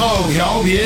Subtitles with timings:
[0.00, 0.78] 后调频，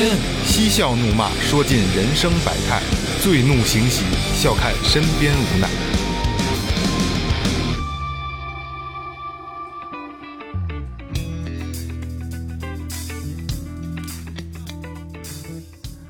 [0.46, 2.80] 嬉笑怒骂，说尽人生百态；
[3.22, 5.68] 醉怒行喜，笑看身边无奈。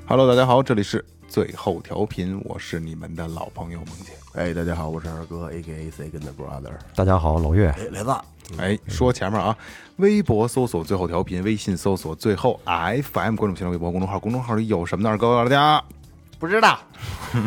[0.06, 4.12] Hello，大家好，这里是最后调频，我是你们的老朋友梦姐。
[4.34, 6.72] 哎，大家好，我是二哥，A K A Second Brother。
[6.94, 8.14] 大家好，老岳，哎，雷子，
[8.58, 9.56] 哎，说前面啊，
[9.96, 15.10] 微博搜索最后调频，微信搜索最后 FM，关注新浪微博公众号，公众号里有什么呢？
[15.10, 15.84] 二哥告诉大家，
[16.38, 16.78] 不知道，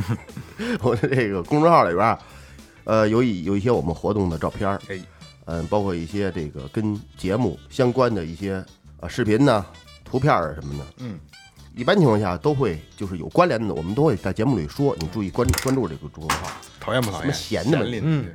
[0.81, 2.17] 我的这个公众号里边，
[2.85, 4.99] 呃，有一有一些我们活动的照片儿，哎，
[5.45, 8.63] 嗯，包括一些这个跟节目相关的一些
[8.99, 9.65] 呃视频呢、
[10.03, 11.19] 图片啊什么的，嗯，
[11.75, 16.47] 一般情况下都会就是有关联的，我们都会在节目里说，你注意关关注这个公众号。
[16.79, 17.21] 讨厌不讨厌？
[17.21, 18.25] 什么闲的嘛林嗯，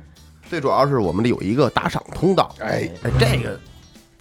[0.51, 3.57] 最主要是我们得有一个打赏通道，哎哎，这个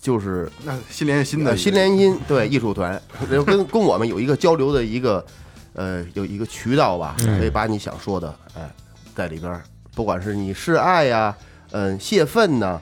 [0.00, 2.92] 就是那心连心的呃，新联音对艺术团，
[3.28, 5.26] 然后跟跟我们有一个交流的一个
[5.72, 8.70] 呃有一个渠道吧，可以把你想说的哎
[9.12, 9.64] 在里边儿，
[9.96, 11.36] 不管是你示爱呀，
[11.72, 12.80] 嗯、泄愤呐，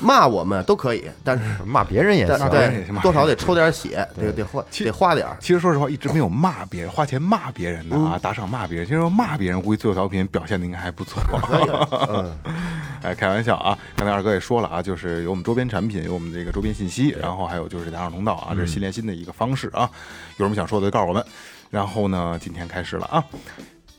[0.00, 2.48] 骂我们都可以，但是 骂别人也但行。
[2.50, 5.36] 对多少得抽点血，得得花得花点儿。
[5.40, 8.86] 其实说实话，一直没有骂别人、花钱骂别人的啊，打赏骂别人。
[8.86, 11.22] 其实说骂别人，估计最后调频表现的应该还不错。
[12.08, 12.38] 嗯，
[13.02, 13.78] 哎，开玩笑啊！
[13.96, 19.90] 刚才二哥也说了啊，就是有我们周边产品，有我们这个周边信息，然后还有就是打赏通道啊，这是新连新的一个方式啊。
[20.36, 21.24] 有什么想说的就告诉我们。
[21.70, 23.24] 然后呢，今天开始了啊。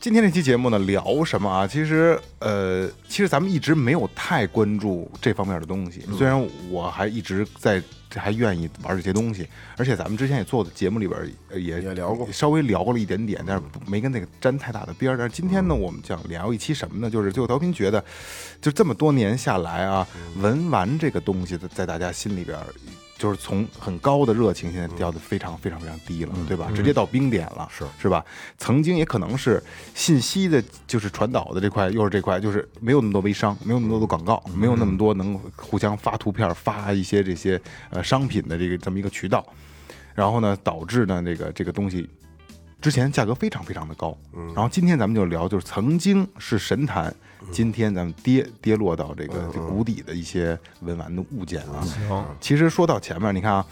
[0.00, 1.66] 今天这期节目呢，聊什么啊？
[1.66, 6.00] 其实，呃，其实咱们一直没有太关注这方面的东西。
[6.16, 7.82] 虽然我还一直在
[8.14, 9.46] 还愿意玩这些东西，
[9.76, 15.18] 而且咱们之前也做的节目里边呃也也聊过稍微聊过了一点点，但是没跟那个沾太大的边儿。
[15.18, 17.10] 但是今天呢，我们想聊一期什么呢？
[17.10, 18.02] 就是最后调频觉得，
[18.62, 22.64] 就这么多年下来啊，文玩这个东西在在大家心里边儿。
[23.20, 26.70] 就是从很高的热情，现在掉的非常非常非常低了，对吧？
[26.74, 27.84] 直接到冰点了，是。
[28.00, 28.24] 是吧？
[28.56, 29.62] 曾经也可能是
[29.94, 37.60] 信息的，就是传导的这块，又是这块，就是没有那么多微商，没有那么多的广告，没有那么多能互相发图片、发一些这些
[37.90, 39.46] 呃商品的这个这么一个渠道，
[40.14, 42.08] 然后呢，导致呢这个这个东西
[42.80, 44.16] 之前价格非常非常的高，
[44.54, 47.14] 然后今天咱们就聊，就是曾经是神坛，
[47.50, 51.82] 今天咱们跌跌落到这个这谷底的一些文玩的物件啊。
[51.82, 53.66] 行，其实说到前面，你看啊，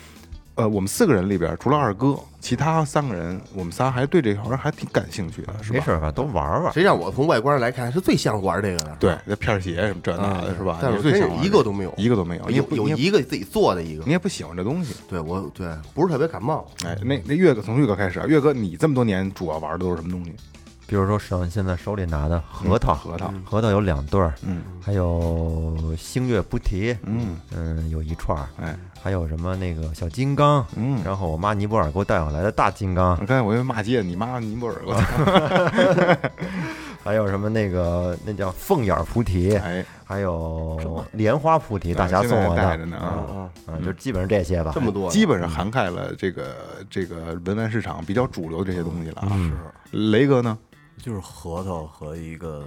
[0.57, 5.79] 呃，我们四个人里边，除了二哥，其他三个人，我们仨还对这行还挺感兴趣的，是吧？
[5.79, 6.73] 没事儿吧，都玩玩。
[6.73, 10.81] 实际上我从外观上来看是最像玩这个的，对，那片儿鞋什么这那的，是吧？
[10.83, 14.95] 但是最想玩一个都没有，一个都没有，也有不有一个自己做的一个你，也不喜欢这东西。
[15.09, 20.35] 对我对不是特别感冒，哎，那那岳哥从岳哥开始啊，岳哥，你这么多年主要玩的都是什么东西？
[20.89, 30.99] 比如说像现在手里拿的核桃，核桃，核桃有两对儿，嗯还有星月菩提，嗯，嗯，有一串儿，哎，还有什么那个小金刚，嗯。
[31.05, 36.31] 然后我妈尼泊尔给我带回来的大金刚，刚才我以为骂街，你妈尼泊尔，我操！
[37.05, 42.79] 还有什么那个那叫凤眼菩提，哎，还有莲花菩提，哎大侠送我的啊。
[42.97, 44.73] 啊，嗯，就基本上这些吧。
[44.75, 46.57] 这么多，基本上涵盖了这个
[46.89, 49.29] 这个文玩市场比较主流这些东西了啊。
[49.33, 49.53] 嗯
[49.91, 50.59] 雷哥呢？
[51.03, 52.65] 就是核桃和一个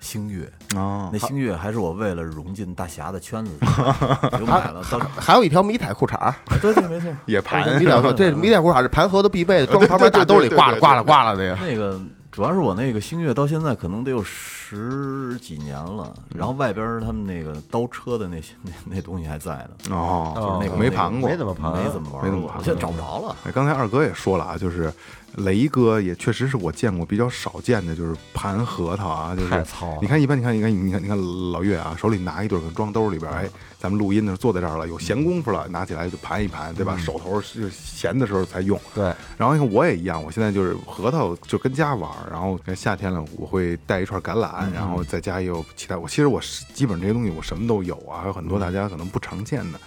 [0.00, 3.52] 星月，啊那，星月还是我为了融进大侠的圈子
[4.46, 4.82] 买了。
[4.90, 11.56] 当还有一条迷彩裤衩儿，对对，没错，也盘迷彩裤， 这迷彩裤衩是盘核桃必备的， 装旁边大兜里挂了挂了挂了的呀。
[11.60, 19.52] 那个主要是我那个星月到现在可能得有十几年了，然后外边他们那个刀车的那些那那东西还在
[19.88, 23.36] 呢，哦，就是那个没盘过没怎么盘，没怎么玩过，没怎么盘我现在找不着了。
[23.44, 24.90] 哎，刚才二哥也说了啊，就是
[25.36, 33.48] 雷哥也确实是我见过比较少见的，就是盘核桃啊，就是太糙了你看一般，你看，你看，你看，你看老岳啊，手里拿一对儿装兜里边儿，哎，
[33.78, 36.96] 咱们录音的时候坐在这儿了，有闲工夫了，拿起来就盘一盘，对吧？
[36.98, 38.78] 手头是闲的时候才用。
[38.94, 39.04] 对，
[39.38, 45.98] 然后你看我也一样，我现在就是核桃就跟家玩儿，然后夏天了我会带一串橄榄，然后在家也有其他。
[45.98, 46.40] 我其实我
[46.74, 49.80] 基本这些东西我什么都有啊，还有很多大家可能不常见的。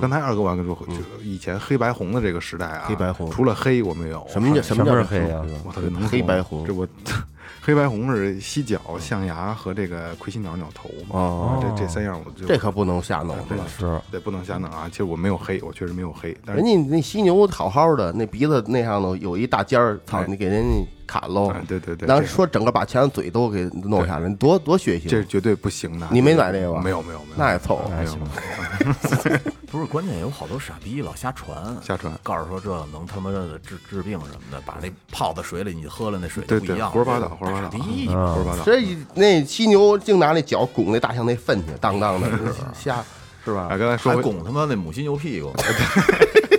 [0.00, 3.30] 刚才二哥我还跟说，就以前黑白红的这个时代啊，黑白红。
[3.30, 5.42] 除了黑我没有，什么叫什么叫黑啊？
[5.64, 6.66] 我特别能黑白红。
[6.66, 6.86] 这我
[7.62, 11.18] 黑白红是犀角、象牙和这个魁星鸟鸟头嘛。
[11.20, 11.58] 哦。
[11.76, 14.00] 这这三样我就这可不能瞎弄，对是。
[14.10, 14.88] 对不能瞎弄啊。
[14.90, 21.48] 其实我没有黑，我确实没有黑，但是人家那犀牛好好的，那鼻子那上头有一大尖儿，操哎，你给人家砍喽。
[21.48, 21.60] 哎！
[21.66, 25.08] 对对对，然后说整个把墙嘴都给弄下来，你多多血腥！
[25.08, 26.06] 这是绝对不行的。
[26.12, 27.88] 你没买那个吧没有没有没有，那也凑合。
[27.90, 28.16] 没有
[29.70, 32.12] 不是，关键有好多傻逼老瞎传，瞎传。
[32.22, 36.88] 告诉说这能他妈的治治病什么的，把那泡在水里，你喝了那水对对就不一样。
[36.88, 37.70] 了，胡说八道胡说八道。
[37.70, 38.08] 傻逼。
[38.08, 38.62] 啊胡说八道。
[38.64, 42.28] 这那犀牛净拿那脚拱那大象那粪去，当当的，
[42.74, 43.04] 瞎
[43.44, 43.68] 是吧？
[43.70, 43.76] 啊，？
[43.76, 45.52] 刚才说还拱他妈那母犀牛屁股，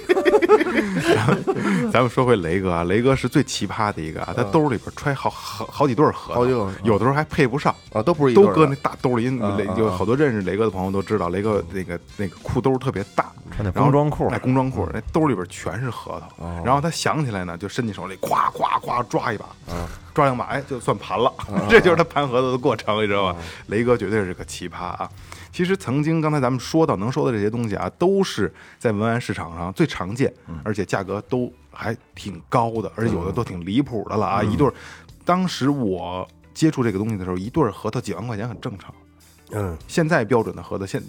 [1.91, 9.29] 咱们说回雷哥啊，雷哥是最奇葩的一个啊，他兜里边揣好好好几对儿核桃有的时候还配不上，啊，都不是一对都搁那大兜里。
[9.57, 16.45] 雷有好多认识雷哥的朋友都知道，雷哥那个那个裤兜特别大，穿那工装裤哎，工装裤，那兜里边全是核桃。
[16.45, 16.61] 哦。
[16.65, 21.31] 然后他想起来呢，就伸进手里，咵咵咵抓一把，啊抓两把，哎，就算盘了。
[21.69, 23.35] 这就是他盘核桃的过程，你知道吧？
[23.67, 25.09] 雷哥绝对是个奇葩啊！
[25.51, 30.33] 其实曾经刚才咱们说到能说的这些东西啊，都是在文玩市场上最常见，
[30.63, 34.41] 而且价格都还挺高的，而且有的都挺离谱的了啊！
[34.41, 34.73] 一对儿，
[35.25, 38.93] 当时我接触这个东西的时候，一对儿核桃几万块钱很正常。
[39.53, 41.03] 嗯，现在标准的核桃，现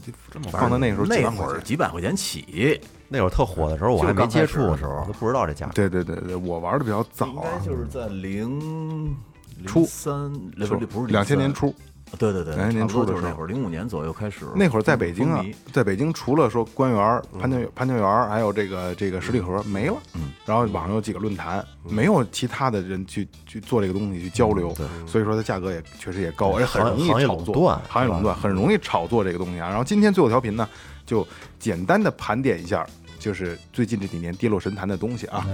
[0.51, 1.31] 放到那个时候那。
[1.31, 5.73] 会儿几百块钱起，那会儿特火的时候，我还没接触的时候，我都不知道这价格。
[5.73, 9.17] 对对对对，我玩的比较早应啊该，就是在零
[9.65, 11.73] 初三，不是不是两千年，初。
[12.19, 19.97] 对对对，2000年初的时候就是那会儿，零五年左右开始，那会儿在北京啊，在北京除了说官员、潘家园、潘家园，还有这个这个十里河没了。
[20.15, 24.75] 嗯，然后网上有几个论坛，没有其他的人去去做这个东西去交流，
[25.07, 29.69] 所以说它价格也确实也高，而且很容易炒作，行业垄断很容易炒作这个东西啊。
[29.69, 30.69] 然后今天最后调频呢，
[31.05, 31.27] 就
[31.59, 32.87] 简单的盘点一下，
[33.19, 35.47] 就是最近这几年跌落神坛的东西啊。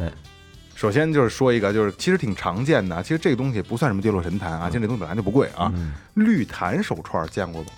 [0.78, 5.72] 哎，首先就是说一个，就是其实挺常见的，其实这个东西不算什么跌落神坛啊，其实这东西本来就不贵啊。
[6.14, 7.68] 绿檀手串见过吗？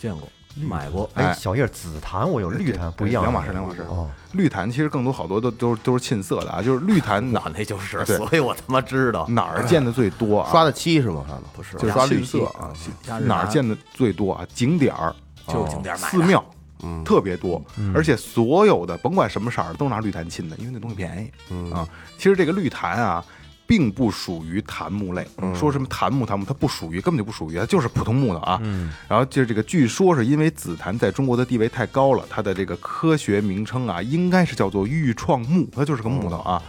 [0.00, 1.26] 见过买过，哎。
[1.26, 3.82] 哎，小叶紫檀我有绿檀不一样，两码事两码事。
[3.82, 8.16] 哦，绿檀其实更多好多都都都是沁色的啊，就是绿檀哪 我那就是，对。
[8.16, 10.50] 所以我他妈知道，哪儿见的最多啊？
[10.50, 11.24] 刷的漆是吗？
[11.54, 12.74] 不是就刷绿色啊，
[13.20, 14.44] 哪儿见的最多啊？
[14.52, 15.14] 景点儿、
[15.46, 16.08] 就是景点买的。
[16.08, 16.44] 寺庙，
[16.82, 17.64] 嗯特别多，
[17.94, 21.88] 而且所有的甭管什么色儿都拿绿檀沁的，因为那东西便宜嗯啊。
[22.16, 23.24] 其实这个绿檀啊。
[23.68, 28.58] 并不属于檀木类，说什么檀木檀木，它不属于，根本就不属于，它就是普通木头啊。
[29.06, 36.62] 然后就是这个，据说是因为紫檀在中国的地位太高了，它的这个科学名称啊，应该是叫做玉创木，它就是个木头啊。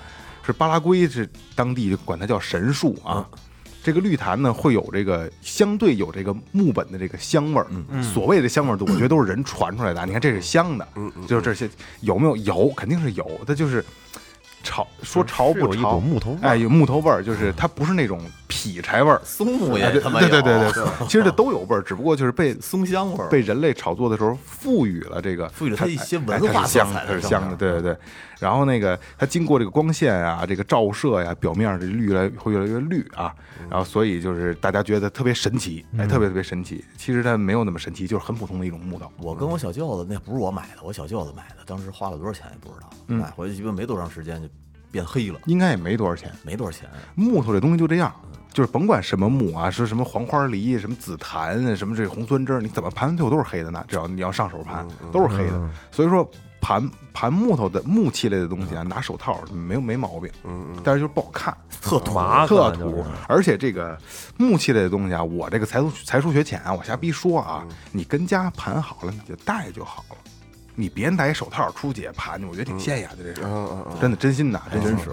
[0.46, 3.26] 是巴拉圭是当地管它叫神树啊。
[3.90, 7.66] 这个绿檀呢，会有这个相对有这个木本的这个香味儿。
[8.04, 10.06] 所谓的香味儿，我觉得都是人传出来的啊。
[10.06, 10.88] 你看这是香的，
[11.28, 11.68] 就是这些
[12.02, 13.84] 有没有有，肯定是有，它就是
[14.62, 19.22] 潮说潮是有一不潮，股木头味儿哎，有木头味儿，就是它不是那种劈柴味儿。
[19.24, 27.98] 松木也他妈对对对对，其实这都有味儿，只不过就是被松香味儿，被人类炒作的时候赋予了这个，赋予了它一些哎文化香色彩它是香的，对对对。
[28.40, 33.36] 然后那个它经过这个光线啊，这个照射呀，表面这绿来会越来越绿啊，
[33.70, 36.84] 然后所以就是大家觉得特别神奇，哎，特别特别神奇。
[36.98, 39.12] 其实它没有那么神奇，就是很普通的一种木头。
[39.18, 44.48] 我跟我小舅子那不是我买的，我小舅子买的，当时花了多少钱也不知道，买回去基本没多长时间就
[44.92, 46.90] 变黑了，应该也没多少钱，没多少钱。
[47.16, 48.14] 木头这东西就这样，
[48.52, 53.84] 就是甭管什么木啊，是什么黄花梨、什么紫檀、什么这红酸枝，你怎么盘最后都是黑的呢？
[53.88, 55.70] 只要你要上手盘，都是黑的。
[55.92, 56.30] 所以说
[56.62, 63.06] 盘盘木头的木器类的东西啊，拿手套没有没毛病，嗯嗯，但是就是不好看，特土麻特土。
[63.28, 63.98] 而且这个
[64.38, 70.16] 木器类的东西啊，我这个才疏才疏学浅啊，我瞎逼说啊，你跟家盘好了，你就戴就好了。
[70.80, 73.42] 你别戴手套出去盘去，我觉得挺现眼的，这是，
[74.00, 75.10] 真的真心的，这真是，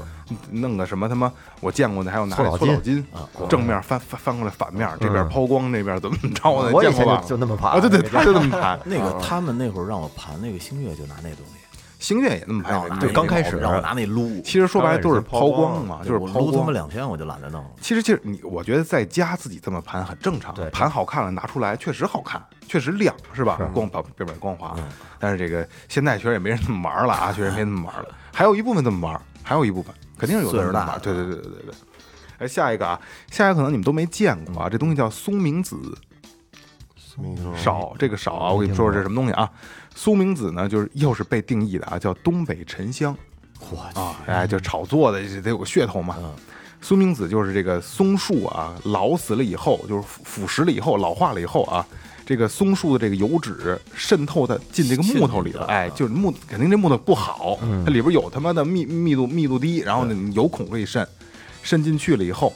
[0.52, 3.02] 弄个什么他妈，我见过的，还有拿搓澡搓澡巾
[3.36, 7.30] 巾，正面翻翻翻过来反面，这边抛光，那边怎么怎么着的，我以前见过吧就？
[7.30, 11.54] 就那么盘啊，对对，他就那么盘，那个他们那会儿让我盘那个星月，就拿那东西，
[12.06, 16.72] 星月也那么盘，对，让我拿那刚开始让我拿那撸，其实说白了都是抛抛光光嘛，就是抛他妈光。
[16.72, 17.70] 两天我就懒得弄了。
[17.80, 23.58] 其实，其实你，我觉得在家自己这么盘很正常，盘好看了拿出来确实好看，确实亮，是吧？
[23.74, 24.76] 光表表面光滑。
[25.18, 28.08] 但是这个现在确实也没人这么玩了啊，确实没那么玩了。
[28.32, 31.00] 还有一部分这么玩，还有一部分肯定是有的人这么玩。
[31.00, 31.74] 对对对对对对。
[32.38, 33.00] 哎，下一个啊，
[33.32, 35.76] 下一个可能你们都没见过啊，这东西叫松明子，
[37.56, 39.50] 少这个少啊，我跟你说说这是什么东西啊？
[39.96, 43.16] 松明子呢，就是又是被定义的啊，叫东北沉香。
[43.70, 46.16] 我啊，哎，就炒作的得有个噱头嘛。
[46.82, 51.84] 苏明子就是这个松树啊，老死了以后，就是腐腐蚀了以后，老化了以后啊，
[52.26, 61.08] 这个松树的这个油脂渗透在进这个木头里了，哎，就是木肯定这木头不好，它里边有他妈的密密度密度低，然后呢油孔可以渗，
[61.62, 62.52] 渗进去了以后，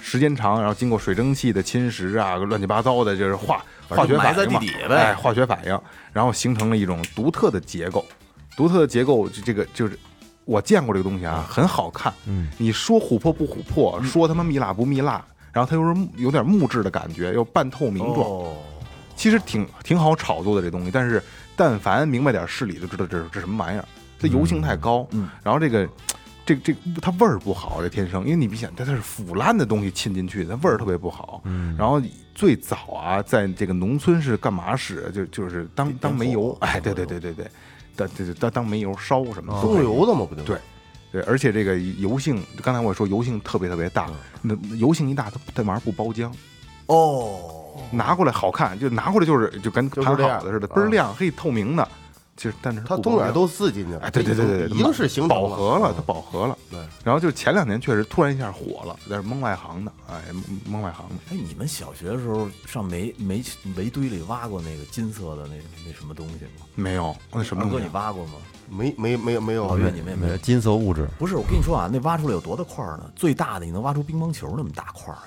[0.00, 3.62] 时间长，然后经过水蒸气的侵蚀啊，乱七八糟的，就是化
[3.96, 5.80] 化学反应嘛地底呗哎，化学反应，
[6.12, 8.04] 然后形成了一种独特的结构。
[8.56, 9.98] 独特的结构，这这个就是
[10.44, 12.12] 我见过这个东西啊，很好看。
[12.26, 18.56] 嗯，你说琥珀不琥珀，说他妈蜜蜡不蜜蜡，然后它又是有点木质的感觉，又半透明状，哦，
[19.14, 20.90] 其实挺挺好炒作的这东西。
[20.90, 21.22] 但是
[21.54, 23.84] 但凡明白点事理，就知道这是这什么玩意儿。
[24.20, 25.88] 它油性太高，嗯然后这个
[26.44, 31.40] 这这它味儿不好，这天生，因为你别想它它是腐烂的东西浸进去，它味儿特别不好。
[31.44, 32.02] 嗯然后
[32.38, 35.10] 最早啊，在这个农村是干嘛使？
[35.12, 37.50] 就就是当当煤油，哎，对对对对对，
[37.96, 39.60] 当当当煤油烧什么的。
[39.60, 40.44] 送油的嘛，不就？
[40.44, 40.56] 对
[41.10, 44.08] 对，而且这个油性，刚才我说油性特别特别大，
[44.40, 46.30] 那油性一大，它它玩意儿不包浆，
[46.86, 51.88] 哦，拿过来好看，就拿过来就是就跟盘好的似的，倍儿亮，黑透明的。
[52.38, 53.98] 其实但是它不包浆从哪儿都刺进去了。
[54.00, 56.56] 哎，对对对对对，已经是形成饱和了，它嗯饱和了。
[56.70, 61.14] 对，然后就前两年确实突然一下火了，在蒙外行的，哎，蒙蒙外行的。
[61.30, 63.42] 哎，你们小学的时候上煤煤
[63.76, 65.54] 煤堆里挖过那个金色的那
[65.84, 66.64] 那什么东西吗？
[66.76, 67.88] 没有，那什么二哥，东西啊？
[67.90, 68.34] 你挖过吗？
[68.70, 70.36] 没没没有没有老岳，你们也没有。
[70.36, 73.10] 金色物质，不是，我跟你说啊，那挖出来有多大块儿呢？
[73.16, 75.18] 最大的你能挖出乒乓球那么大块儿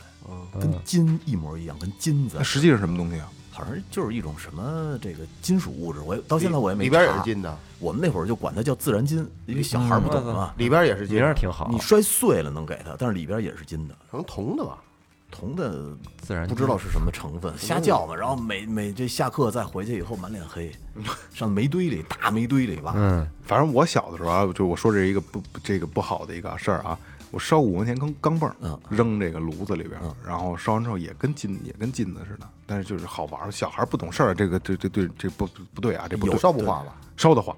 [0.54, 3.28] 来，跟金一模一样，跟金子那，实际是什么东西啊？
[3.52, 6.00] 好像就是一种什么这个金属物质。
[6.00, 7.22] 我也到现在我也没里边也是。
[7.22, 10.54] 金的，我们那会儿就管它叫自然金，因为小孩不懂嘛。
[10.58, 11.78] 里边也是金名，儿挺好你。
[11.80, 14.78] 摔碎了能给他，但是里边也是金的，成铜的吧？
[15.30, 18.14] 铜的自然不知道是什么成分，瞎叫嘛。
[18.14, 20.70] 然后每每这下课再回去以后满脸黑，
[21.34, 22.92] 上煤堆里大煤堆里挖。
[22.98, 27.00] 嗯，反正我小的时候啊，就我说这是一个不不这个不好的一个事儿啊。
[27.32, 33.52] 我烧五毛钱钢钢镚儿，嗯扔这个炉子里边，然后烧完之后也跟金也跟金子似的，但是就是好玩儿。
[33.52, 36.96] 小孩不懂事儿，这个这这对这不不对啊，这不对烧不化吧？
[37.16, 37.56] 烧的话，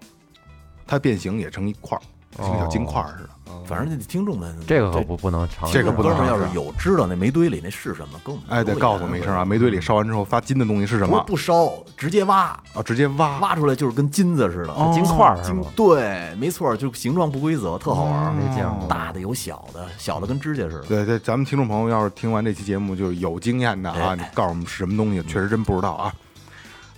[0.85, 2.01] 它变形也成一块儿，
[2.37, 3.29] 跟小金块儿似的。
[3.65, 5.73] 反正这听众们，这个可不不能尝试。
[5.73, 9.45] 这个不能哥们儿要是有知道那煤堆里那是什么，跟我们哎，得告诉我们一声啊！
[9.45, 11.23] 煤堆里烧完之后发金的东西是什不是么？
[11.25, 12.41] 不烧，直接挖，
[12.73, 13.37] 啊，直接挖。
[13.39, 15.67] 挖出来就是跟金子似的，哦金块儿是金吗？
[15.75, 18.31] 对，没错，就形状不规则，特好玩儿。
[18.31, 20.87] 没见过大的有小的，小的跟指甲似的。
[20.87, 26.13] 对对，咱们听众朋友要是听完这期节目就是有经验的啊，哎你告诉我们是什么东西，确实真不知道啊。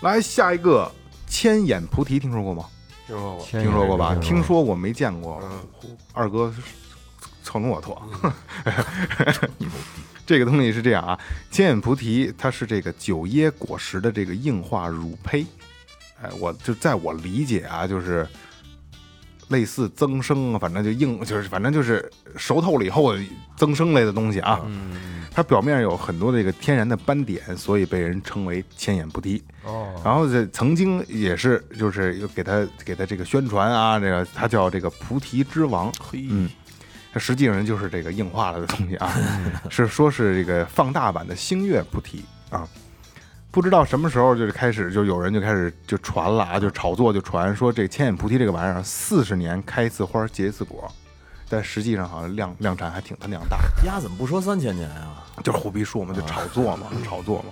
[0.02, 0.90] 来下一个
[1.28, 2.66] 千眼菩提，听说过吗？
[3.08, 3.46] 听说过？
[3.46, 4.16] 听说过吧？
[4.16, 5.42] 听听说过没见过。
[6.14, 6.54] 二哥
[7.44, 8.02] 蹭着我脱。
[10.26, 11.20] 这个东西是这样啊，
[11.52, 15.46] 千眼菩提它是这个九椰果实的这个硬化乳胚。
[16.22, 18.28] 哎，我就在我理解啊，就是
[19.50, 23.14] 类似增生啊，反正就硬，就是反正就是熟透了以后
[23.56, 24.60] 增生类的东西啊。
[25.36, 29.44] 它表面有很多这个天然的斑点，所以被人称为千眼菩提。
[29.66, 36.50] 哦，然后这曾经也是，就是又给它给它这个宣传啊，这个它叫这个菩提之王，嘿，嗯，
[37.12, 39.14] 它实际上就是这个硬化了的东西啊，
[39.70, 42.66] 是说是这个放大版的星月菩提啊。
[43.52, 50.90] 不知道什么时候就是开始，就有人就开始就传了啊，就炒作就传说这千眼菩提这个玩意儿四十年开一次花结一次果，
[51.50, 55.24] 但实际上好像量量产还挺他娘大，丫怎么不说三千年啊？
[55.44, 57.52] 就是虎皮树嘛，就炒作嘛，炒作嘛。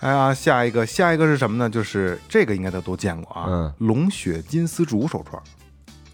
[0.00, 1.68] 哎呀，下一个，下一个是什么呢？
[1.68, 5.42] 就是这个应该都都见过啊，嗯龙血金丝竹手串。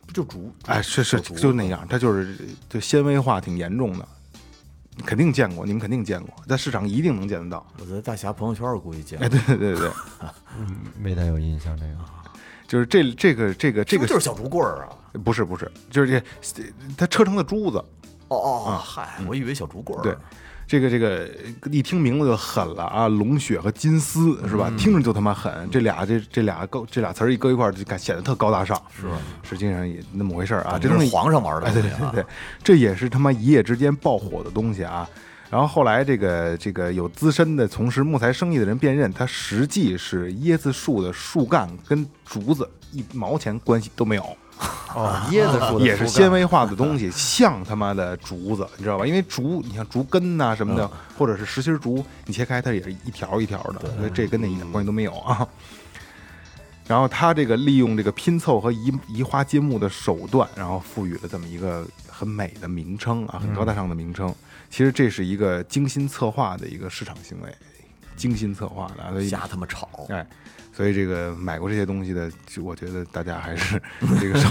[0.06, 0.52] 不就竹？
[0.66, 2.36] 哎，是是，竹就那样，它就是
[2.68, 4.06] 就纤维化挺严重的，
[5.04, 7.66] 肯定见过，你们肯定见过，在市场一定能见得到。
[7.78, 9.28] 我在大侠朋友圈儿估计见过哎，。
[9.28, 9.90] 对对对对，
[10.98, 11.96] 没太有印象这个。
[12.72, 14.88] 就是这这个这个这个就是小竹棍儿啊？
[15.22, 16.08] 不是不是，就是
[16.40, 16.62] 这
[16.96, 17.76] 它车成的珠子，
[18.28, 20.02] 哦哦，嗨，我以为小竹棍儿。
[20.02, 20.16] 对，
[20.66, 21.28] 这个这个
[21.70, 24.72] 一听名字就狠了啊，龙血和金丝是吧？
[24.78, 29.18] 听着就他妈狠，这俩这这俩高这俩词儿一搁一块儿，就感显得特高大上，是吧？
[29.42, 31.70] 实际上也那么回事儿啊，这都是东西皇上玩的。
[31.74, 32.24] 对对对，
[32.64, 35.06] 这也是他妈一夜之间爆火的东西啊。
[35.52, 44.22] 然后后来这个这个有资深的从事木材生意的人辨认，它实际是椰子树的树干跟竹子一毛钱关系都没有，
[44.94, 49.06] 哦， 椰子树也是纤维化的东西， 像他妈的竹子，你知道吧？
[49.06, 55.46] 因为竹，你像竹根呐、什么的，或者是实心竹，你切开它也是一条一条的，所以这跟那一点关系都没有啊。
[56.86, 64.34] 然后他这个利用这个拼凑和移移花接木的手段，然后赋予了这么一个很美的名称啊，很高大上的名称。
[64.68, 67.54] 其实这是一个精心策划的一个市场行为，
[68.16, 69.88] 精心策划的瞎他妈炒。
[70.08, 70.26] 哎，
[70.72, 73.80] 所以这个买过这些东西的，就我觉得大家还是
[74.18, 74.50] 这个上，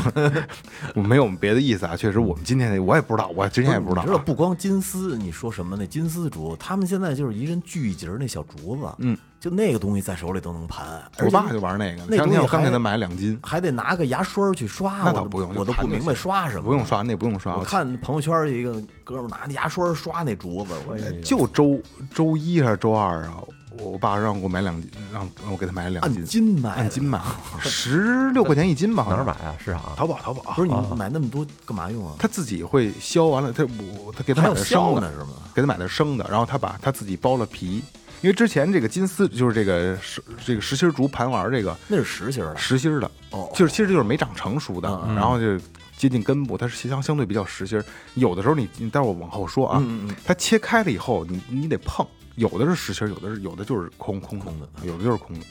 [0.93, 1.95] 我没有别的意思啊。
[1.95, 4.23] 确实，我们今天我也不知道，我之前也不知道你知道，啊。
[4.25, 11.01] 不光金丝，你说什么那金丝竹，他们现在就是一人锯一截那小竹子，嗯，就那个东西在手里都能盘。
[11.19, 16.85] 我爸就玩那个，那东西前两天我刚给他买两斤，还得拿个牙刷去刷，那倒不用，我都不明白刷什么，不用。
[16.85, 17.55] 刷，那不用刷。
[17.57, 21.81] 我看朋友圈一个哥们拿那牙刷刷那竹子，我也就周
[22.13, 23.41] 周一还是周二啊，
[23.83, 27.21] 我爸让我给我买两斤，让让我给他买了两按斤，斤买斤 买，
[27.59, 29.55] 十六块钱一斤吧，哪儿买啊？
[29.63, 30.53] 市场淘宝淘宝。
[30.53, 32.15] 不是你买那么多干嘛用啊？
[32.19, 35.33] 他自己会削完了，他我他给他买的生的是吗？
[35.53, 37.81] 给他买的生的，然后他把他自己剥了皮，
[38.21, 45.57] 因为之前这个金丝就是这个实这个实心竹盘丸这个那是实心的，实心的，哦就是其实就是没长成熟的，嗯然后就
[45.97, 47.81] 接近根部，它是相相对比较实心。
[48.15, 55.45] 有的时候你你待会儿往后说啊，嗯嗯嗯它切开了以后，你你得碰，有的是实心儿，有的是有的就是空空空的有的就是空的。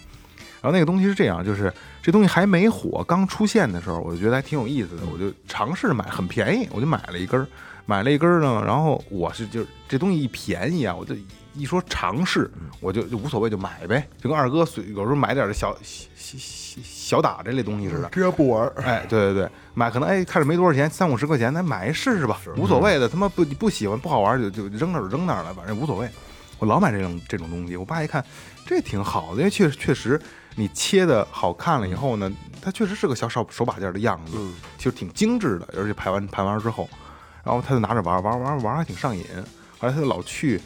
[0.62, 1.72] 然后那个东西是这样，就是
[2.02, 7.46] 这东西还没火，刚出现的时候，我就觉得还挺有意思的，我就尝试着买，很便宜，我就买了一根儿，
[7.86, 8.62] 买了一根儿呢。
[8.66, 11.14] 然后我是就是这东西一便宜啊，我就
[11.54, 18.10] 一说尝试，我就就无所谓就买呗，就跟二哥随有时候买点儿小小小小打这类东西似的。
[18.10, 23.08] 只要不玩儿，哎，对对对，买可能哎看着没多少钱，三五十块钱，咱买一试试吧，无所谓的。
[23.08, 26.06] 他妈不不喜欢不好玩就就扔那儿扔那儿了，反正无所谓。
[26.60, 28.24] 我老买这种这种东西，我爸一看
[28.64, 30.20] 这挺好的，因为确确实
[30.54, 32.30] 你切的好看了以后呢，
[32.62, 34.36] 它确实是个小手手把件的样子，
[34.78, 36.88] 其实挺精致的，而且排完盘完之后，
[37.42, 39.24] 然后他就拿着玩玩玩玩还挺上瘾，
[39.78, 40.60] 后来他就老去。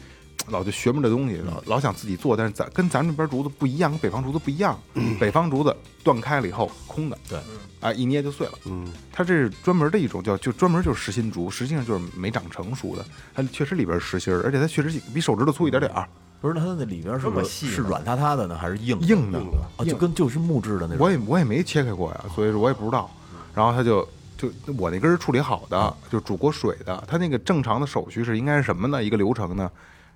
[0.47, 4.79] 老就学摸这东西，老老想自己做，但是咱跟咱们这边竹子不一样，跟北方竹子不一样。
[5.19, 7.39] 北方竹子断开了以后空的，对，
[7.81, 8.53] 哎，一捏就碎了。
[8.65, 13.05] 嗯，它这是专门的一种叫，就专门就是实心竹，实际上就是没长成熟的。
[13.33, 16.07] 它确实里边实心儿，而且它确实比手指头粗一点点儿。
[16.41, 19.39] 不是它那里边是这么细是软塌塌的呢，还是硬硬的
[19.77, 19.83] 啊？
[19.83, 20.97] 就跟就是木质的那种。
[20.99, 23.09] 我也我也没切开过呀，所以说我也不知道。
[23.55, 27.03] 然后它就就我那根是处理好的，就煮过水的。
[27.07, 29.03] 它那个正常的手续是应该是什么呢？
[29.03, 29.71] 一个流程呢？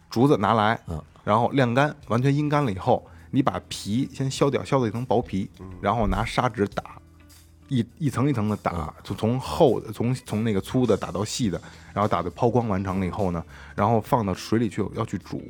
[0.09, 1.01] 竹子拿来，嗯。
[1.23, 5.49] 然后晾干，完全阴干了以后，你把皮先削掉，削掉一层薄皮，
[5.79, 6.99] 然后拿砂纸打，
[7.67, 11.61] 一一层一层的打，就从厚的从从那个粗的打到细的，
[11.93, 13.43] 然后打的抛光完成了以后呢，
[13.75, 15.43] 然后放到水里去要去煮，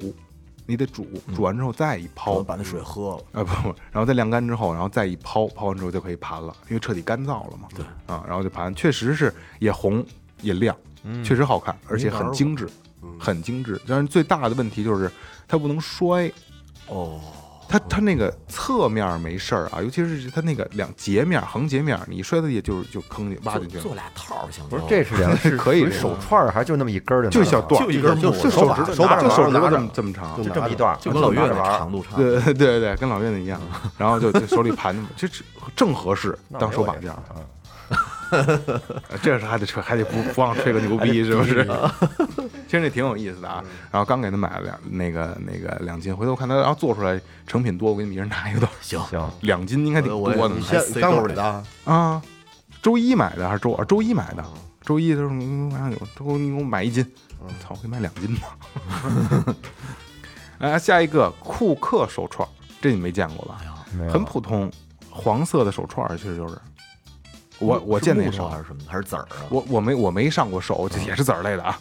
[0.65, 7.69] 你得煮，煮完之后再一抛我，把那水喝了，啊不不，然后再晾干之后，然后再一抛，抛完之后就可以盘了，因为彻底干燥了嘛。
[7.73, 7.85] 对。
[8.07, 10.05] 啊，然后就盘，确实是也红
[10.41, 10.75] 也亮，
[11.23, 12.67] 确实好看，而且很精致，
[13.19, 13.79] 很精致。
[13.87, 15.11] 但是最大的问题就是
[15.47, 16.31] 它不能摔，
[16.87, 17.19] 哦，
[17.67, 23.83] 它它那个侧面没事儿啊，尤其是它那个两截面横截面，你一摔它也就是就坑进挖进去了。
[23.83, 27.29] 做，俩套儿行不是，这是两是可以手串儿还是就那么一根儿的？
[27.29, 32.31] 就一小段，就一根木就手指手把就手指拿这么这么长，就这么一段，就跟老岳那长度差不多。
[32.31, 33.61] 对对对对，跟老岳那一样，
[33.97, 35.43] 然后就就手里盘着，这这
[35.75, 37.13] 正合适当手把件
[38.31, 38.81] 儿。
[39.21, 41.63] 这是还得吹，还得不不忘吹个牛逼，是不是？
[42.67, 43.63] 其实那挺有意思的啊。
[43.91, 48.99] 然后刚给他买了两那个那个两斤，回头看他要做出来成品多，我给你们一人拿一个多少？
[48.99, 52.21] 行，行，两斤应该挺多的你先塞兜里刚买的啊，啊。
[52.81, 53.85] 周一买的还是周二？
[53.85, 54.43] 周一买的。
[54.81, 57.05] 周一他说嗯晚上有，他说你给我买一斤，
[57.61, 59.55] 操，我给你买两斤吧。
[60.57, 62.47] 哎，下一个库克手串，
[62.81, 63.59] 这你没见过吧？
[63.97, 64.71] 没有很普通，
[65.09, 66.57] 黄色的手串，其实就是
[67.59, 68.81] 我我见那那少还是什么？
[68.87, 69.45] 还是籽儿啊？
[69.49, 71.79] 我我没我没上过手，这也是籽儿类的啊。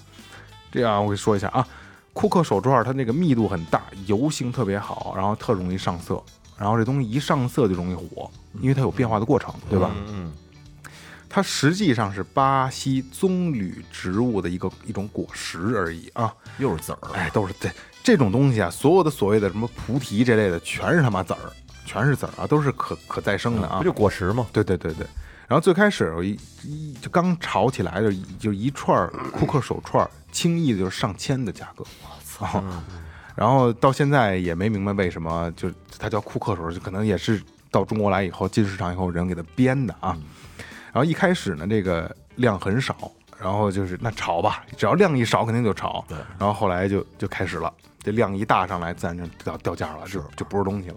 [0.70, 1.66] 这样我给你说一下啊，
[2.12, 6.22] 库克手串它那个密度很大，油性特别好，然后特容易上色，
[6.58, 9.90] 然后这东西一上色就容易火，因为它有变化的过程，对吧？
[10.08, 10.32] 嗯
[11.30, 16.34] 它实际上是巴西棕榈植物的一个一种果实而已啊。
[16.56, 17.68] 又是籽儿，哎，都是这
[18.02, 21.52] 这种东西啊，所有的所谓的什么菩提这类的，全是他妈籽儿，
[21.84, 23.84] 全是籽儿啊，都是可可再生的啊不。
[23.84, 24.46] 就果实吗？
[24.52, 25.06] 对对对对。
[25.48, 31.82] 然后最开始有一一就刚炒起来的，就一串儿库克手串，轻易的就是上千的价格。
[32.02, 32.62] 我操！
[33.34, 40.14] 然后到现在也没明白为什么，就它叫库克手，就可能也是到中国来以后进市场以后人给它编的啊。
[40.92, 46.04] 然后一开始呢，这个量很少，然后就是那炒吧，只要量一少肯定就炒。
[46.08, 50.96] 对然后后来就就开始了，这量一大上来，自然就掉掉价了，就就不是东西了。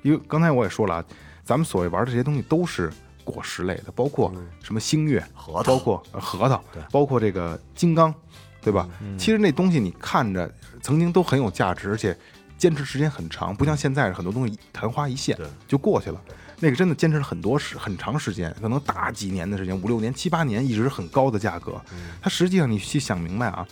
[0.00, 1.04] 因为刚才我也说了啊，
[1.44, 2.90] 咱们所谓玩的这些东西都是
[3.30, 8.12] 果实类的，包括什么星月、核桃包括呃核桃对，包括这个金刚，
[8.60, 8.88] 对吧？
[9.18, 12.16] 其实那东西你看着曾经都很有价值，而且
[12.58, 15.38] 坚持时间很长，不像现在很多东西昙花一现
[15.68, 16.20] 就过去了。
[16.62, 21.80] 那个真的坚持了很多时很长时间，可能大几年的时间，五六年、七八年，一直很高的价格。
[22.20, 23.66] 它实际上你去想明白啊，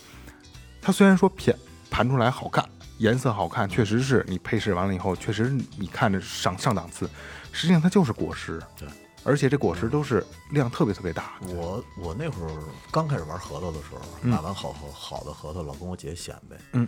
[0.81, 1.55] 它虽然说偏
[1.91, 2.67] 盘出来好看，
[2.97, 7.07] 颜色好看，确实是你配饰完了以后，确实你看着上上档次，
[7.51, 8.59] 实际上它就是果实。
[8.75, 8.87] 对，
[9.29, 11.33] 而且这果实都是量特别特别大。
[11.53, 12.51] 我我那会儿
[12.89, 16.57] 刚开始玩核桃的时候，嗯买完好好好的核桃，老跟我姐显摆。
[16.73, 16.87] 嗯，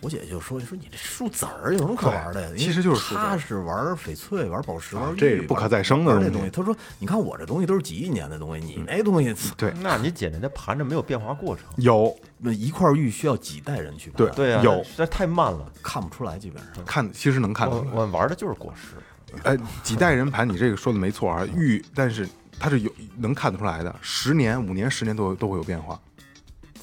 [0.00, 2.48] 我姐就说说你这树籽儿有什么可玩的呀？
[2.58, 6.50] 其实就是树籽儿她是玩翡翠、玩宝石、玩玉这不可再生的东西玩这东西。
[6.50, 15.70] 她说：“你看我这东西都是几亿年的东西，你那东西对那你姐那那盘着没有变化过程，有那一块玉需要几代人去对盘，对呀，有那实在太慢了。
[15.84, 16.84] 看不出来，基本上。
[16.84, 17.90] 看，其实能看出来。
[17.92, 18.96] 我我玩的就是果实，
[19.42, 26.00] 哎，几代人盘，你这个说的没错啊，玉，但是它是有能看得出来的，十年、五年、十年都有都会有变化。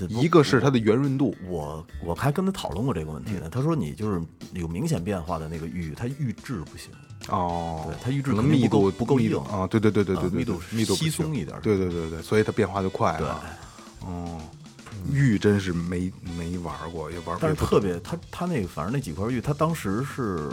[0.10, 3.48] 一个是它的圆润度，我我还跟他讨论过这个问题呢。
[3.50, 4.20] 他说你就是
[4.52, 6.92] 有明显变化的那个玉，它玉质不行，
[7.30, 13.28] 哦对，它玉质可能密度不够硬啊，对对对对对密度对密度不稀行松一点对对对对，所以它变化就快对。
[13.28, 13.44] 了。
[14.02, 14.42] 哦，
[15.12, 20.50] 玉真是没没玩过，也玩，但是特别，他他那个反正那几块玉，他当时是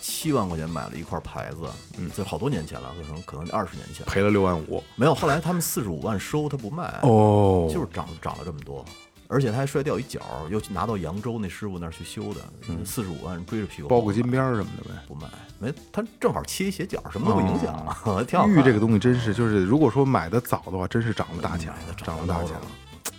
[0.00, 1.58] 七万块钱买了一块牌子，
[1.98, 4.82] 嗯，这好多年前了，可能可能二十年前赔了六万五。
[4.96, 5.14] 没有。
[5.14, 7.68] 后来他们四十五万收，他不卖，哦。
[7.72, 8.84] 就是涨涨了这么多，
[9.28, 12.40] 而且他还摔掉一角，又拿到扬州那师傅那儿去修的，
[12.84, 14.90] 四十五万追着屁股包个金边儿什么的呗。
[15.08, 15.26] 不卖，
[15.58, 22.66] 没他正好切一斜角，什么都不影响， 挺好玉这个东西真是，就是如果说买的早的话，真是涨了大钱了，涨了大钱了。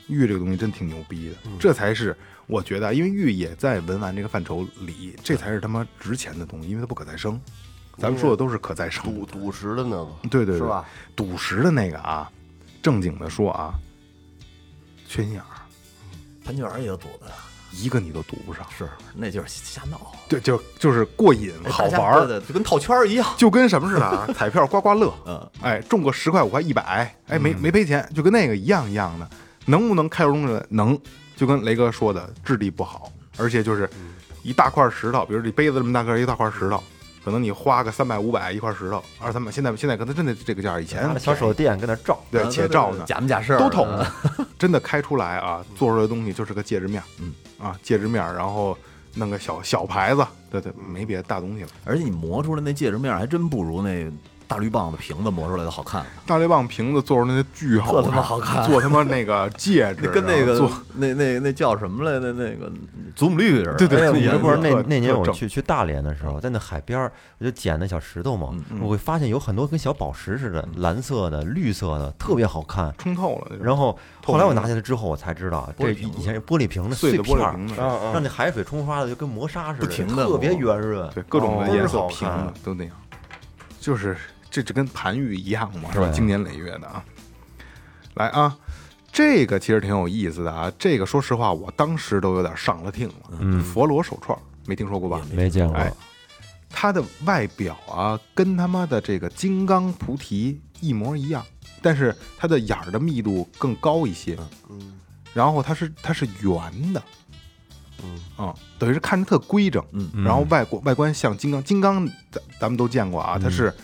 [0.07, 2.15] 玉这个东西真挺牛逼的，这才是
[2.47, 7.39] 我觉得啊，因为玉也在文玩这个范畴里，这才是他妈值钱的东西，因为它不可再生。
[7.97, 10.85] 咱们说的都是可再生，赌赌石的那个，对对对，是吧？
[11.15, 12.29] 赌石的那个啊，
[12.83, 13.73] 正经的说啊，
[15.07, 15.63] 缺心眼儿，
[16.43, 17.31] 潘金莲也有赌的，
[17.71, 18.65] 一个你都赌不上。
[18.77, 23.25] 是那就是瞎闹，对，就就是过瘾，好玩儿，对对就跟套圈儿一样。
[23.37, 24.27] 就跟什么似的啊？
[24.35, 29.29] 彩票刮刮乐，嗯，哎，中个十块五块一百，哎，没没赔钱，就跟那个一样一样的。
[29.65, 30.65] 能不能开容的？
[30.69, 30.97] 能，
[31.35, 33.89] 就跟雷哥说的，质地不好，而且就是
[34.43, 36.81] 一大块石头，比如这杯子这么大个一大块石头，
[37.23, 44.11] 可能你花个三百五百一块石头，二三百，现在现在可能真的这个价，以前小手电跟那照，对啊且照呢，假模假式儿都捅的，
[44.57, 48.77] 真的开出来啊，做出来的东西就是个戒指面，嗯啊，戒指面，然后
[49.15, 51.69] 弄个小小牌子，对对，没别的大东西了。
[51.83, 54.11] 而且你磨出来那戒指面还真不如那
[54.47, 58.63] 大绿棒子瓶子磨出来的好看，大绿棒瓶子做出来那巨好特看，他妈好看。
[58.69, 62.31] 做他妈那个戒指， 跟那个做那那那叫什么来着？
[62.33, 62.71] 那个
[63.15, 63.73] 祖母绿似的。
[63.75, 72.93] 对对对哎呀你不是那那年我去去大连的时候，在那海边儿，我就捡那小石头嘛，我会发现有很多跟小宝石似的，蓝色的、绿色的，特别好看。
[72.97, 73.55] 冲透了。
[73.61, 76.19] 然后后来我拿下来之后，我才知道这玻璃瓶子。
[76.19, 77.75] 以前是玻璃瓶的碎的片儿玻璃瓶子。
[78.13, 82.29] 让那海水冲刷的就跟磨砂似的，不停地特别圆润，对各种颜色好瓶
[82.63, 82.93] 都那样，
[83.79, 84.17] 就是
[84.55, 86.09] 这这跟盘玉一样嘛，是吧？
[86.13, 87.03] 经年累月的啊。
[88.13, 88.55] 来啊，
[89.11, 90.71] 这个其实挺有意思的啊。
[90.79, 93.15] 这个说实话，我当时都有点上了听了。
[93.41, 95.21] 嗯，佛罗手串没听说过吧？
[95.33, 95.75] 没见过。
[95.75, 95.91] 哎，
[96.69, 101.45] 它的外表啊，跟他妈的这个金刚菩提一模一样，
[101.81, 104.37] 但是它的眼儿的密度更高一些。
[104.69, 104.93] 嗯，
[105.33, 107.03] 然后它是它是圆的，
[108.01, 113.75] 嗯啊，等于是看着特规整，嗯然后外国外观像金刚，金刚咱咱们都见过啊，它是它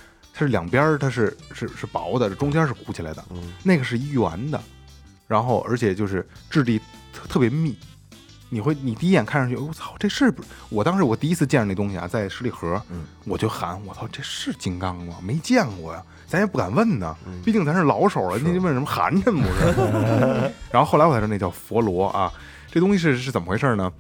[0.46, 4.62] 是两边它是是是薄的，中间是鼓起来的，嗯那个是一圆的，
[5.28, 6.80] 然后而且就是质地
[7.14, 7.78] 特特别密，
[8.50, 10.48] 你会你第一眼看上去，我操，这是不是？
[10.70, 15.16] 我当时我第一次见着那东西啊，在十里河，嗯我就喊我操，这是金刚吗？
[15.22, 19.72] 没见过呀，咱也不敢问呢，嗯毕竟咱是老手了，那问什么寒碜不是？
[20.72, 22.32] 然后后来我才知道那叫佛罗啊，
[22.72, 23.92] 这东西是是怎么回事呢？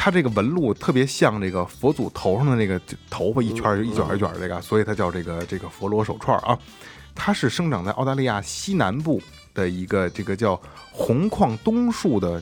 [0.00, 2.80] 它这个纹路特别像这个佛祖头上的那个
[3.10, 6.56] 头发一圈儿一卷儿一卷儿这个，所以它叫这个这个佛罗手串儿啊。
[7.16, 9.20] 它是生长在澳大利亚西南部
[9.52, 10.58] 的一个这个叫
[10.92, 12.40] 红矿冬树的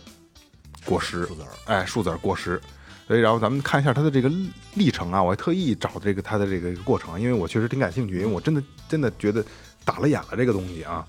[0.84, 2.60] 果实树籽儿，哎，树籽儿果实。
[3.06, 9.42] 所以，然后咱们看一下它的这个历历程啊，我还特意找这个它的这个过程，因为我确实挺感兴趣，因为我真的真的觉得
[9.82, 11.06] 打了眼了这个东西啊。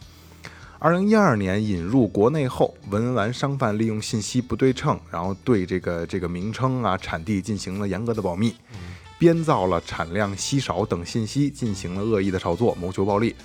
[0.80, 8.54] 二零一二年引入国内后，文玩商贩利用信息不对称，然后对这个这个名称啊、产地进行了严格的保密，
[9.18, 13.36] 编造了产量稀少等信息，进行了恶意的炒作，谋求暴利。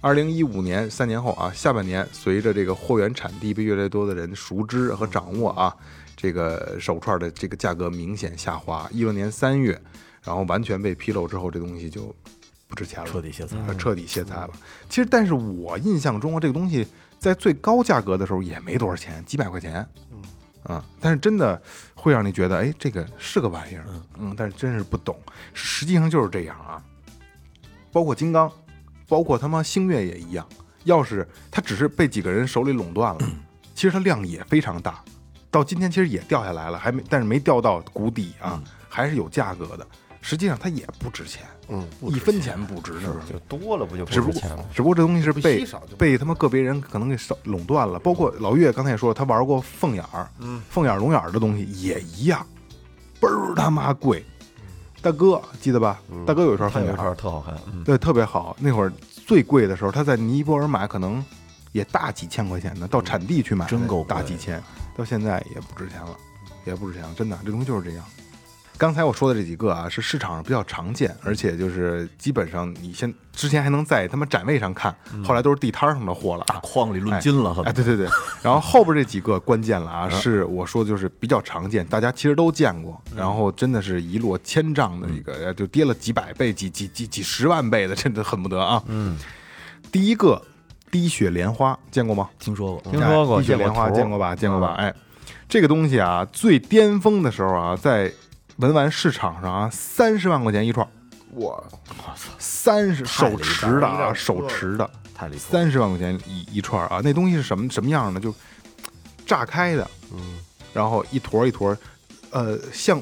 [0.00, 5.76] 二零一五年三年后啊，下半年随着这个货源产地被越来越多的人熟知和掌握啊，
[6.16, 8.88] 这个手串的这个价格明显下滑。
[8.90, 9.78] 一六年三月，
[10.22, 12.14] 然后完全被披露之后，这东西就
[12.68, 13.56] 不值钱了，彻底歇菜。
[13.66, 14.50] 呃彻底歇菜了。
[14.88, 16.86] 其实，但是我印象中啊，这个东西
[17.18, 19.84] 在最高价格的时候也没多少钱，几百块钱。
[20.12, 21.60] 嗯，啊但是真的
[21.94, 23.84] 会让你觉得，哎，这个是个玩意儿。
[24.18, 25.18] 嗯，但是真是不懂，
[25.54, 26.82] 实际上就是这样啊。
[27.90, 28.52] 包括金刚，
[29.08, 30.46] 包括他妈星月也一样。
[30.84, 33.20] 要是它只是被几个人手里垄断了，
[33.74, 35.02] 其实它量也非常大。
[35.50, 39.86] 到今天其实也掉下来了，还没，但是没掉到谷底啊，还是有价格的。
[40.20, 43.32] 实际上它也不值钱，嗯，一分钱不值，是不是？
[43.32, 44.64] 就多了不就只不值钱了？
[44.74, 45.66] 只不过这东西是被
[45.98, 52.44] 被他妈个别人可能给手垄断了，包括老岳刚才也说了，他玩过凤眼儿，嗯，凤眼儿龙眼儿的东西也一样，
[53.20, 54.24] 倍儿他妈贵。
[55.00, 56.00] 大哥记得吧？
[56.26, 58.56] 大哥有一串凤眼儿，串特好看，嗯，对，特别好。
[58.58, 58.92] 那会儿
[59.26, 61.24] 最贵的时候，他在尼泊尔买可能
[61.70, 64.60] 也大几千块钱呢，到产地去买真够大几千，
[64.96, 66.16] 到现在也不值钱了，
[66.64, 68.04] 也不值钱了，真的，这东西就是这样。
[68.78, 76.54] 刚才我说的这几个啊，是市场上比较常见，而且就是基本上你先之前还能在他们展位上看，后来都是地摊上的货了啊。
[76.54, 78.06] 大筐里论斤了，哎，对对对，
[78.40, 88.80] 然后后边这几个关键了啊，是我说的就是比较常见，大家其实都见过，然后真的是一落千丈的一个，呃就跌了几百倍、几几几几十万倍的， 真的恨不得啊。
[88.86, 89.18] 嗯，
[89.90, 90.40] 第一个
[90.88, 92.30] 滴血莲花见过吗？
[92.38, 94.36] 听说过，听说过哎滴血莲花见过吧？
[94.36, 94.74] 见过吧？
[94.78, 94.94] 哎，
[95.48, 98.12] 这个东西啊，最巅峰的时候啊，在
[98.58, 100.86] 文玩市场上啊，三十万块钱一串，
[101.30, 104.88] 我我操三十手持的啊，手持的。
[105.14, 105.42] 太离谱。
[105.48, 108.18] 三十万块钱一一串啊，那东西是什么什么样的？
[108.20, 108.34] 就
[109.24, 110.38] 炸开的，嗯，
[110.72, 111.76] 然后一坨一坨，
[112.30, 113.00] 呃，像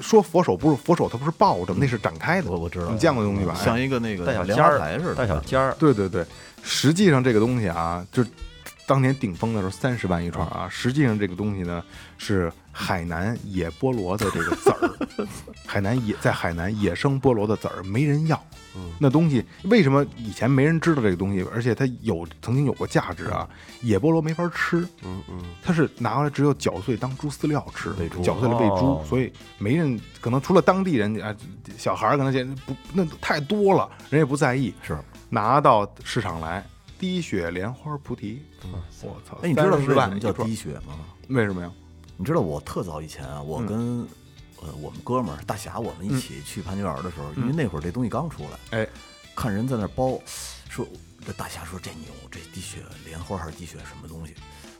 [0.00, 2.50] 说佛手不是佛手，它不是抱着，那是展开的。
[2.50, 3.54] 我我知道你见过这东西吧？
[3.54, 6.22] 像一个那个带小尖儿花台似的，带小尖儿，对对对，
[6.62, 8.22] 实际上这个东西啊，就
[8.88, 11.84] 当年顶峰的时候三十万一串啊，实际上这个东西呢
[12.16, 15.26] 是海南野菠萝的这个籽儿，
[15.66, 18.42] 海南野在海南野生菠萝的籽儿没人要。
[19.00, 23.48] 那东西为什么以前没人知道这个东西，而且它有曾经有过价值啊？
[23.82, 27.90] 野菠萝没法吃，嗯嗯，它是拿回来只有搅碎当猪饲料吃
[28.22, 31.34] 搅碎了喂猪哦，所以没人可能除了当地人啊，
[31.76, 34.72] 小孩儿可能见不那太多了，人也不在意。
[34.82, 34.96] 是。
[35.28, 36.64] 拿到市场来，
[36.98, 38.42] 滴血莲花菩提，
[39.02, 39.38] 我操！
[39.42, 40.98] 哎，你知道为30什么叫滴血吗？
[41.28, 41.70] 为什么呀？
[42.16, 44.00] 你知道我特早以前啊，我跟
[44.60, 48.88] 呃我们哥们儿大侠我们一起去潘家园的时候，因为那会儿这东西刚出来，哎，
[49.36, 50.18] 看人在那儿包，
[50.68, 50.86] 说
[51.24, 54.34] 这大侠说这牛，这滴血莲花还是滴血什么东西？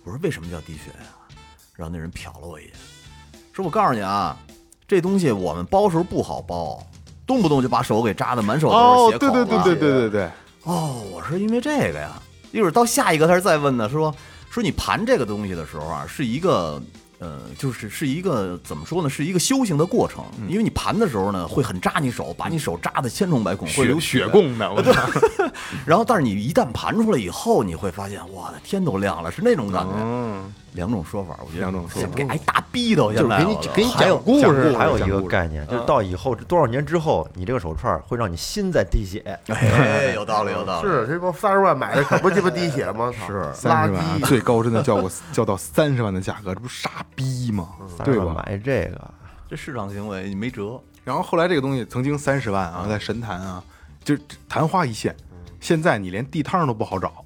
[0.04, 1.36] 我说为什么叫滴血呀、
[1.74, 2.72] 然后那人瞟了我一眼，
[3.52, 4.36] 说我告诉你啊，
[4.86, 6.82] 这东西我们包时候不好包，
[7.26, 10.30] 动不动就把手给扎的满手都哦是，血口对对对对对对对，
[10.64, 12.20] 哦，我是因为这个呀，
[12.52, 14.14] 一会儿到下一个他是再问的，说
[14.50, 16.82] 说你盘这个东西的时候啊，是一个
[17.18, 24.28] 呃，就是是一个怎么说呢，是一个修行的过程，因为你盘的时候呢会很扎你手，把你手扎的千疮百孔，会流血血。
[24.28, 24.92] 供的，我操！
[25.84, 29.92] 然后但是你一旦盘出来以后，你会发现哇，天都亮了，是那种感觉。
[29.96, 39.18] 嗯，两种说法，我觉得两种说法给挨大逼都，现在就是给你给你讲故事，还有一个概念，就是到以后多少年之后，你这个手串会让你心在滴血。
[39.48, 40.88] 哎，有道理，有道理。
[40.88, 43.12] 是这不三十万买的，可不鸡巴滴血吗？
[43.26, 47.70] 是三十万最高真的叫过叫到三十万的价格，这不傻逼吗？
[48.04, 48.44] 对30万吧？
[48.46, 49.10] 买这个，
[49.50, 50.80] 这市场行为你没辙。
[51.02, 53.62] 然后后来这个东西曾经三十万啊，在神坛啊，
[54.04, 54.16] 就
[54.48, 55.16] 昙花一现，
[55.60, 57.24] 现在你连地摊都不好找，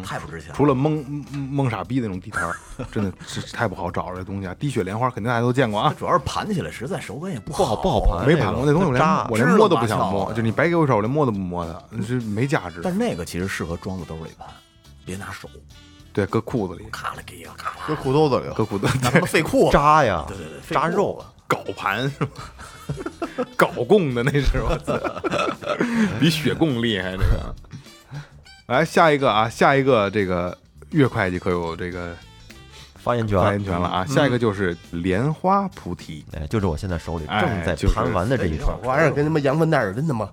[0.00, 0.54] 太不值钱了。
[0.54, 2.56] 除了蒙蒙蒙傻逼那种地摊儿，
[2.90, 4.16] 真的是太不好找了。
[4.18, 12.80] 这东西啊，滴血莲花肯定大家都见过啊，主要是盘起来实在手感也不不好不好盘没盘过那东西，我连扎我连摸都不想摸，就你白给我手，我连摸都不摸它，那是没价值。
[12.82, 14.46] 但是那个其实适合装在兜里盘，
[15.04, 15.48] 别拿手，
[16.12, 17.50] 对，搁裤子里，咔了给呀，
[17.86, 19.70] 搁裤兜子里，搁裤兜那他妈费裤。
[19.70, 22.30] 扎呀，对对对，扎肉啊，搞盘是吗？
[23.56, 24.98] 搞供的那是我操，
[26.20, 27.54] 比血供厉害这个。
[28.72, 30.56] 来下一个啊，下一个这个
[30.92, 32.16] 岳会计可有这个
[32.94, 34.02] 发言权，发言权了啊。
[34.06, 40.26] 下一个就是莲花菩提，哎，就是我现在手里哎正在盘完的这一串这，玩意儿跟他妈羊粪蛋儿真他妈，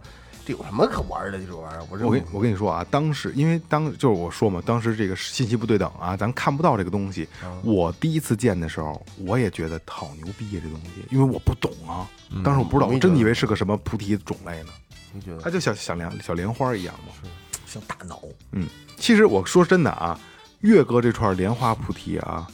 [0.46, 1.38] 这有什么可玩的？
[1.38, 7.28] 这玩意儿，我这我跟我跟你说啊，当时因为当就是我说嘛，当时这个信息不对等啊，咱看不到这个东西。
[7.62, 12.08] 我第一次见的时候，我也觉得好牛逼啊，这东西，因为我不懂啊，
[12.42, 14.70] 当时我不知道，我真以为是个什么菩提种类呢，
[15.12, 17.30] 你觉得它就像小莲小莲花一样嘛。
[17.70, 18.20] 像大脑，
[18.52, 20.20] 嗯，其实我说真的啊，
[20.62, 22.48] 岳哥这串莲花菩提啊，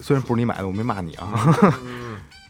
[0.00, 1.48] 虽然不是你买的，我没骂你啊，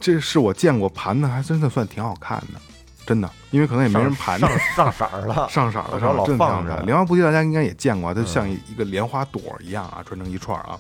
[0.00, 2.60] 这是我见过盘的，还真的算挺好看的，
[3.06, 4.38] 真的，因为可能也没人盘。
[4.38, 6.82] 上 上色儿了，上色儿了，然后老上色儿真的挺好放着。
[6.84, 10.78] 莲花菩提大家应该也见过啊，它像一一个莲花朵一样啊，串成一串啊。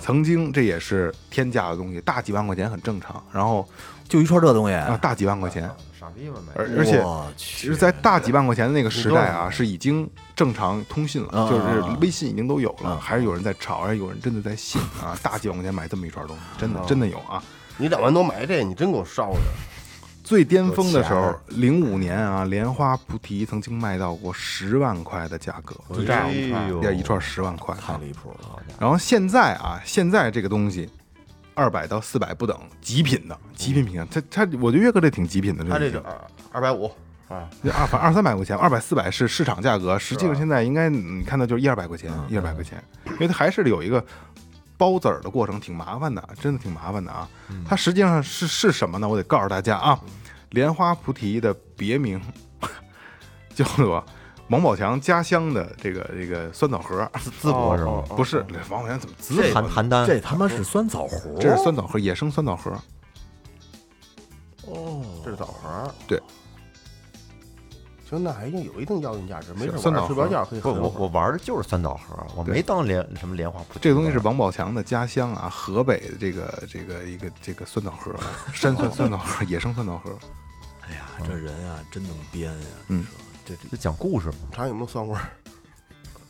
[0.00, 3.22] 曾经这也是天价的东西，大几万块钱很正常。
[3.32, 3.66] 然后
[4.06, 6.40] 就一串这东西啊，大几万块钱，傻逼吧？
[6.54, 15.18] 而而且我去，其实，在大几万块钱的那个时代啊，是已经正常通信了，啊就是微信已经都有了，啊还是有人在炒，还是有人真的在信啊？
[15.22, 17.42] 大几万块钱买这么一串东西，真的真的有啊！
[17.78, 19.40] 你两万多买这，你真给我烧的。
[20.24, 28.60] 最巅峰的时候零五年啊，莲花菩提曾经卖到过十万块的价格，就这样哎呦要一串十万块，太离谱了。
[28.80, 30.90] 然后现在啊，现在这个东西，
[31.56, 36.86] 二百到四百不等，极品的极品品相，它它，我觉得岳哥这挺极品的，他这个个二百五
[37.28, 44.04] 啊，二反二三百块钱，二百四百是市场价格，实际上现在应该你看到就是一二百块钱，一二百块钱，因为它还是有一个
[44.76, 47.26] 包籽儿的过程挺麻烦的，真的挺麻烦的啊。
[47.66, 49.08] 它实际上是是什么呢？
[49.08, 49.98] 我得告诉大家啊，
[50.50, 52.20] 莲花菩提的别名
[53.54, 54.04] 叫做
[54.48, 57.02] 王宝强家乡的这个这个酸枣核，
[57.42, 58.04] 淄博是吗？
[58.16, 62.70] 不是王宝强怎么淄这邯邯郸这他妈是酸枣核，这是酸枣核，野生酸枣核。
[64.66, 65.92] 哦这是枣核。
[66.06, 66.22] 对，
[68.08, 70.82] 行，那还有一定药用价值，没事睡不着觉可以不，喝会儿。
[70.82, 73.60] 我我玩的就是酸枣核，我没当莲什么莲花。
[73.80, 78.14] 这个东西是王宝强的家乡啊，河北的这个这个一个这个酸枣核，
[78.52, 80.16] 山酸酸枣核，野生酸枣核。
[80.88, 82.66] 哎呀，这人啊真能编呀！
[82.86, 84.36] 嗯你说这这就讲故事嘛。
[84.52, 85.22] 尝有没有蒜味儿？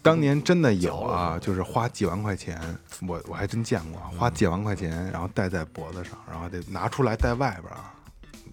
[0.02, 2.61] 当年真的有啊， 就是花几万块钱，
[3.07, 7.92] 我我还真见过啊，花几万块钱，然后戴在脖子上，然后得拿出来戴外边啊，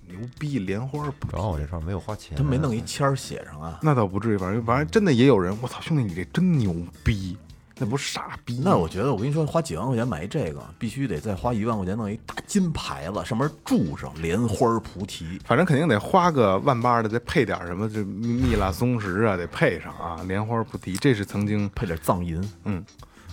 [0.07, 3.79] 牛逼，莲花不主要我这上没有花钱，他没弄一签儿写上啊。
[3.81, 6.73] 那倒不至于，反正反正真的也有人，我操，兄弟你这真牛
[7.03, 7.37] 逼，
[7.83, 8.61] 那不是傻逼？
[8.63, 15.37] 那我觉得，我跟你说，花几万块钱买一这个，必须得再花一万块钱弄一大金牌子，上面注上莲花菩提。
[15.43, 22.81] 反正肯定得花个万八的，再配点什么这蜜蜜蜡松石啊，得配上啊，莲花菩提，这是曾经配点藏银，嗯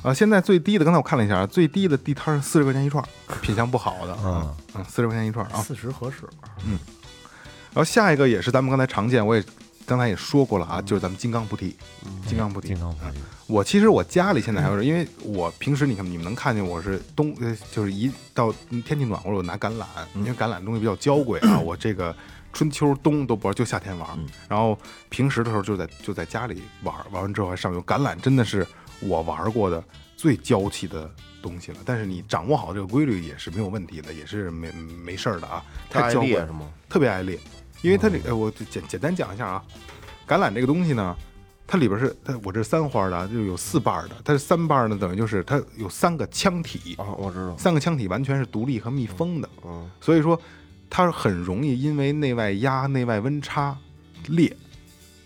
[0.03, 3.07] 啊，现在最低的，刚才我看了一下，最低的地摊是四十块钱一串儿，
[3.41, 5.63] 品相不好的啊，嗯，四十块钱一串儿啊。
[5.63, 6.29] 四十合适。
[6.67, 6.77] 嗯
[7.73, 9.45] 然后下一个也是咱们刚才常见，我也
[9.91, 11.75] 刚才也说过了啊，就是咱们金刚菩提，
[12.25, 18.55] 金刚菩提，金刚菩提，我其实我家里现在还有，因为我平时你看你们能看见我是冬，呃，就是一到
[18.87, 22.15] 天气暖和了，我拿橄榄，因为橄榄东西比较娇贵啊， 我这个
[22.53, 24.09] 春秋冬都不玩，就夏天玩。
[24.49, 27.83] 然后平时的时候就在就在家里玩，玩完之后还上油。
[27.83, 28.65] 橄榄真的是
[29.01, 29.83] 我玩过的
[30.17, 31.11] 最娇气的
[31.43, 35.65] 东西了，但是你掌握好这个规律也是没有问题的，也是没没事儿的啊。
[35.91, 36.71] 太娇贵是吗？
[36.89, 37.37] 特别爱裂，
[37.83, 39.65] 因为它这个，呃我就简简单讲一下啊，
[40.27, 41.17] 橄榄这个东西呢，
[41.67, 47.57] 它里边是它我这是三花的啊，就有四瓣的，它是三瓣呢，等于就是它有三个腔体，啊，我知道。
[47.57, 50.41] 三个腔体完全是独立和密封的，嗯，所以说
[50.89, 53.77] 它很容易因为内外压、内外温差
[54.29, 54.55] 裂，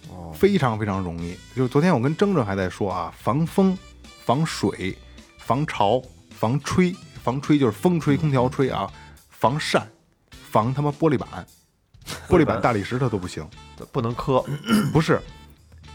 [0.09, 1.35] 哦，非常非常容易。
[1.57, 3.77] 就是昨天我跟铮铮还在说啊，防风、
[4.25, 4.97] 防水、
[5.39, 8.89] 防潮、防吹，防吹就是风吹空调吹啊，
[9.29, 9.89] 防扇、
[10.31, 11.47] 防他妈玻璃板，
[12.29, 13.47] 玻璃板、大理石它都不行。
[13.93, 14.45] 不能磕，
[14.93, 15.21] 不是，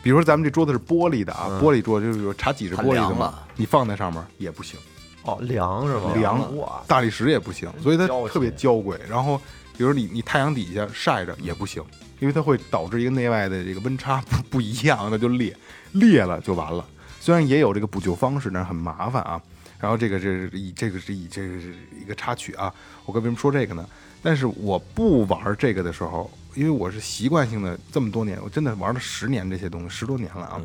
[0.03, 4.79] 比如说咱们这桌子是玻璃的啊，玻璃桌就是有茶几是玻璃的嘛它凉了，你放在上面也不行，
[5.23, 6.13] 哦，凉是吧？
[6.15, 8.99] 凉哇，大理石也不行，所以它娇气特别娇贵。
[9.09, 9.39] 然后，
[9.77, 11.83] 比如你你太阳底下晒着也不行，
[12.19, 15.55] 因为它会导致一个内外的这个温差 不不一样，那就裂，
[15.93, 16.85] 裂了就完了。
[17.19, 19.41] 虽然也有这个补救方式，但是很麻烦啊。
[19.79, 22.73] 然后这个这是以这个是以这个是一个插曲啊。
[23.05, 23.87] 我跟为什么说这个呢？
[24.21, 30.61] 但是我不玩这个的时候，因为我是习惯性的这么多年，我真的玩了十年这些东西，十多年了啊。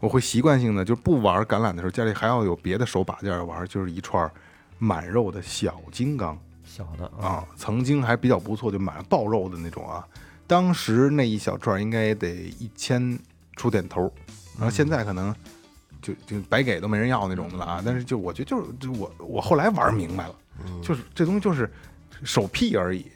[0.00, 4.28] 我会习惯性的就不玩橄榄的时候，家里还要有别的手把件儿玩，就是一串
[4.78, 10.04] 满肉的小金刚小的啊，曾经还比较不错，就满爆肉的那种啊。
[10.46, 13.16] 当时那一小串应该得一千
[13.54, 14.12] 出点头，
[14.58, 15.32] 然后现在可能
[16.02, 17.82] 就就白给都没人要那种的了啊。
[17.86, 20.34] 但是就我觉得就是就我我后来玩明白了，
[20.82, 21.70] 就是这东西就是
[22.24, 23.06] 手屁而已，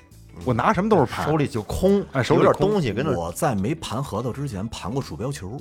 [0.45, 3.13] 我拿什么都是盘，手里就空，哎手里有点东西跟着。
[3.13, 5.61] 我在没盘核桃之前盘过鼠标球，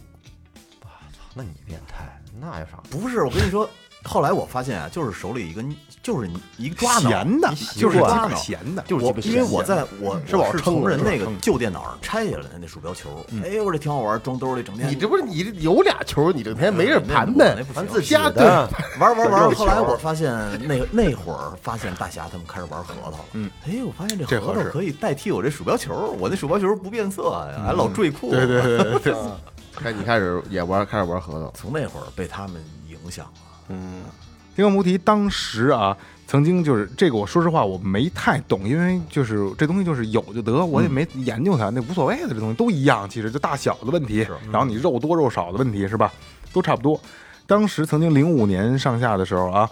[1.33, 2.81] 那你变态，那有啥？
[2.89, 3.69] 不是我跟你说，
[4.05, 5.63] 后来我发现啊，就是手里一个
[6.03, 14.87] 就是一个抓挠闲的就是鸡惯巴闲的，我因为我在我我是从人那个旧电脑上拆下来的那鼠标球，哎我，这挺好玩，装兜里整天。
[14.89, 17.73] 你这不是你有俩球，你整天没人盘呗那不？
[17.73, 17.73] 行。
[17.73, 18.67] 盘自己家的。
[18.67, 20.31] 对，玩玩玩， 后来我发现
[20.67, 28.29] 那个那会儿发现大侠他们开始玩核桃了，嗯，哎，我发现这核桃可以代替我这鼠标球，我那鼠标球不变色呀，还老坠裤。
[28.29, 29.15] 对对对对对，
[29.75, 31.51] 开你开始也玩，开始玩核桃。
[31.55, 33.31] 从那会儿被他们影响了。
[33.67, 46.13] 金刚菩提当时啊，曾经就是这个，我说实话我没太懂，因为就是这东西就是有就得，我也没研究它，那无所谓的，这东西都一样，其实就大小的问题，然后你肉多肉少的问题是吧，
[46.53, 46.99] 都差不多。
[47.45, 49.69] 当时曾经零五年上下的时候啊，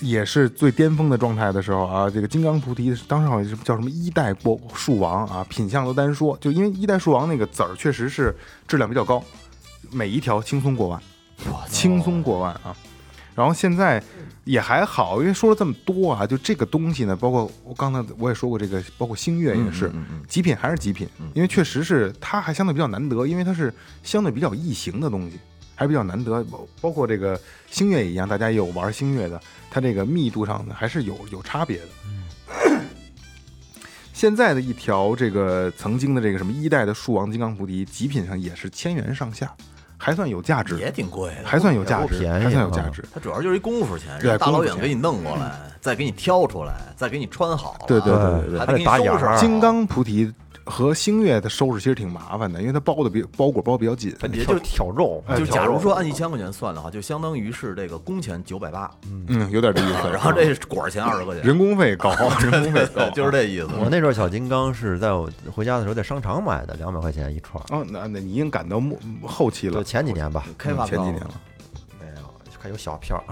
[0.00, 8.34] 也是最巅峰的状态的时候啊，这个金刚菩提当时好像是叫什么一代国树王啊，品相都单说，就因为一代树王那个籽儿确实是
[8.68, 9.20] 质量比较高，
[9.90, 11.02] 每一条轻松过万，
[11.68, 12.74] 轻松过万啊。
[13.36, 14.02] 然后现在
[14.44, 19.92] 也还好，因为说了这么多啊，就这个东西呢，包括我刚才我也说过，这个包括星月也是、
[20.26, 23.72] 极品还是极品，因为确实是它还相对比较难得，因为它是
[24.02, 25.38] 相对比较异形的东西，
[25.74, 26.42] 还比较难得。
[26.44, 27.38] 包包括这个
[27.70, 29.38] 星月也一样，大家也有玩星月的，
[29.70, 31.88] 它这个密度上呢还是有有差别的。
[34.14, 39.54] 现在的一条这个曾经的这个什么一代的树王金刚菩提，极品上也是千元上下，
[39.98, 43.04] 还算有价值，也挺贵的，还算有价值，便宜还算有啊价值。
[43.12, 50.32] 它主要就是一功夫钱，对人大老远给你弄过来，再给你挑出来，再给你穿好，对对对对对还得给你打眼儿收拾金刚菩提
[50.66, 54.14] 和星月的收拾其实挺麻烦的，因为它包的比包裹包得比较紧。
[54.32, 60.10] 也就挑肉，哎就假如说按一千块钱算的话，就相当于是这个工钱九百八，嗯，有点这意思。
[60.12, 62.10] 然后这果儿钱二十块钱， 人工费高，
[62.42, 63.68] 人工费高，就是这意思。
[63.78, 69.72] 我那时候小金刚是在我回家的时候在商场买的，两百块钱一串儿，哦，那那你已经赶到末后期了。
[69.74, 71.40] 就了，前几年吧，开发前几年了。
[72.66, 73.22] 还有小票，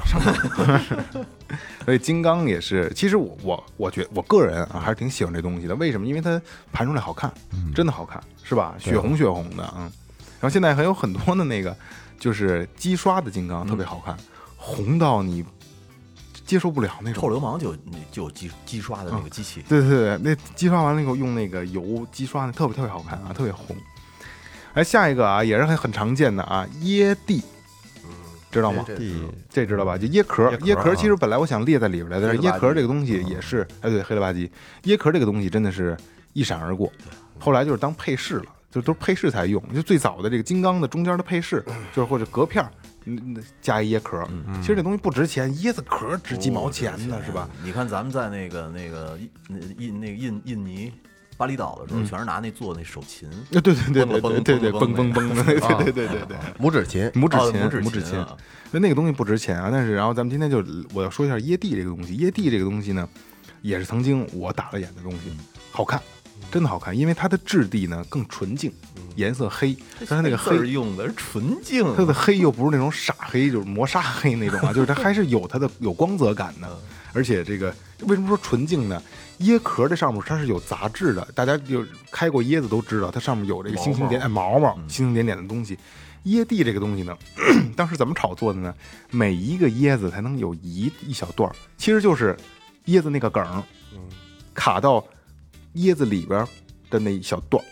[1.85, 5.75] 所以金刚也是，其实我我我觉我个人啊还是挺喜欢这东西的。
[5.75, 6.07] 为什么？
[6.07, 6.41] 因为它
[6.73, 7.33] 盘出来好看，
[7.75, 8.77] 真的好看，是吧？
[8.79, 9.83] 血红血红的，嗯。
[10.41, 11.77] 然后现在还有很多的那个
[12.17, 14.17] 就是机刷的金刚特别好看，
[14.57, 15.45] 红到你
[16.47, 17.29] 接受不了那种臭。
[17.29, 17.75] 流氓就
[18.13, 23.77] 就有机机刷的那个机器，对对对，那机刷完了以后用那个油机刷，那特别特别好看啊，特别红。
[24.75, 27.43] 哎，下一个啊，也是很很常见的啊，椰蒂，
[28.55, 28.85] 知道吗？
[29.51, 29.99] 这知道吧？
[29.99, 34.49] 就椰壳，椰壳其实本来我想列在里边来的，但是椰壳这个东西也是，哎，对，黑了吧唧，
[34.85, 35.97] 椰壳这个东西真的是
[36.33, 36.91] 一闪而过，
[37.39, 39.63] 后来就是当配饰了，就都是配饰才用。
[39.75, 42.71] 就最早的这个金刚的中间的配饰，就是或者隔片儿，
[43.05, 44.25] 嗯，嗯加一椰壳。
[44.61, 47.49] 其实这东西不值钱，椰子壳值几毛钱呢，是吧？？
[47.63, 50.93] 你看咱们在那个那个印印那个印印尼
[51.37, 56.37] 巴厘岛的时候，全是拿那做那手琴，对对对对对对对，嘣嘣嘣的，对啊对对对对。
[56.59, 58.37] 拇指琴，拇指琴，哦拇指琴琴啊，
[58.71, 59.69] 那那个东西不值钱啊。
[59.71, 62.17] 但是，然后咱们今天就我要说一下椰蒂这个东西。
[62.19, 63.09] 椰蒂这个东西呢，
[63.63, 65.33] 也是曾经我打了眼的东西，
[65.71, 66.01] 好看，
[66.51, 68.73] 真的好看，因为它的质地呢更纯净，
[69.17, 76.69] 颜色黑，但是它那个黑，用的是纯净，它的黑又不是那种傻黑，就是磨砂黑那种啊，就是它还是有它的有光泽感的。
[77.13, 77.73] 而且这个
[78.07, 79.01] 为什么说纯净呢？
[79.41, 85.79] 椰壳这上面它是有杂质的，大家就开过椰子都知道，它上面有这个星星点哎毛毛、星星点点的东西。
[86.25, 87.15] 椰蒂这个东西呢，
[87.77, 88.75] 当时怎么炒作的呢？
[89.11, 92.35] 每一个椰子才能有一一小段儿，其实就是
[92.87, 93.63] 椰子那个梗儿，
[94.55, 95.05] 卡到
[95.75, 96.49] 椰子里边儿
[96.89, 97.67] 的那一小段儿，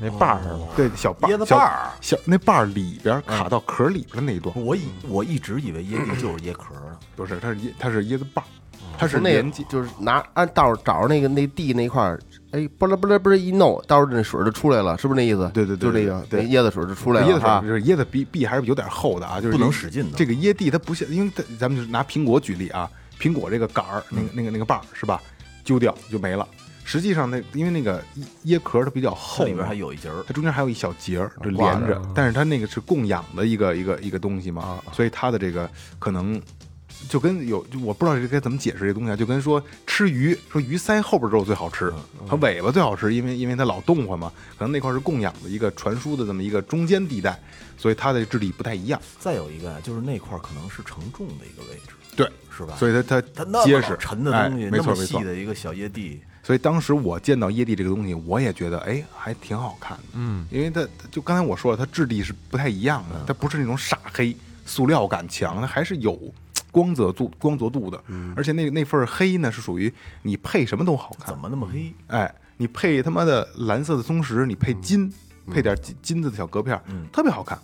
[0.00, 0.66] 那把儿是吗？
[0.74, 1.90] 对，小把椰子小瓣儿。
[2.00, 8.48] 小那瓣儿里边儿卡到壳里边儿的那一段，我以我一直以为椰蒂就是椰壳呢，不是，它是椰，它是椰子瓣儿，
[9.00, 9.64] 它是那连接。
[9.68, 12.20] 就是拿按道找着那个那地那块儿，
[12.50, 15.50] 哎，不啦不啦不啦一弄，到时候那水就出来了，是不是那意思？
[15.54, 17.74] 对对对就那个对椰子水就出来了啊椰子水就。
[17.74, 25.20] 是椰子壁壁还是有点厚的啊，就是不能使劲的这个椰蒂它不像，因为它咱们就是拿苹果举例啊，苹果这个杆儿，那个那个那个把儿是吧，
[25.64, 26.46] 揪掉就没了。
[26.82, 28.02] 实际上那因为那个
[28.46, 35.70] 椰壳它比较厚，里边还有一节儿它中间还有一小节儿，就连着，但是它那个是供氧的一个一个一个东西嘛，所以它的这个
[36.00, 36.40] 可能
[37.10, 41.92] 就跟有就我不知道这该怎么解释这东西啊，就跟说吃鱼，说鱼鳃后边肉最好吃，
[42.28, 47.36] 它尾巴最好吃，因为因为它老动唤嘛，可能那块是供养的一个传输的这么一个中间地带，
[47.76, 52.76] 所以它的质地不太一样，再有一个啊就是那块儿可能是承重的一个位置，对，是吧？
[52.76, 55.18] 所以它它它那结实，沉的东西，哎、没那么错没错。
[55.18, 55.26] 细。
[55.26, 66.16] 的一个小椰蒂，所以当时我见到椰蒂这个东西，我也觉得哎还挺好看的，嗯，因为它就刚才我说了，它质地是不太一样的，它不是那种傻黑，塑料感强，它还是有
[66.70, 68.02] 光泽度光泽度的，
[68.36, 69.92] 而且那那份黑呢是属于
[70.22, 71.92] 你配什么都好看怎，么那么黑？
[72.08, 75.12] 哎，你配他妈的蓝色的松石，你配金，
[75.50, 77.58] 配点金金子的小隔片儿，特别好看。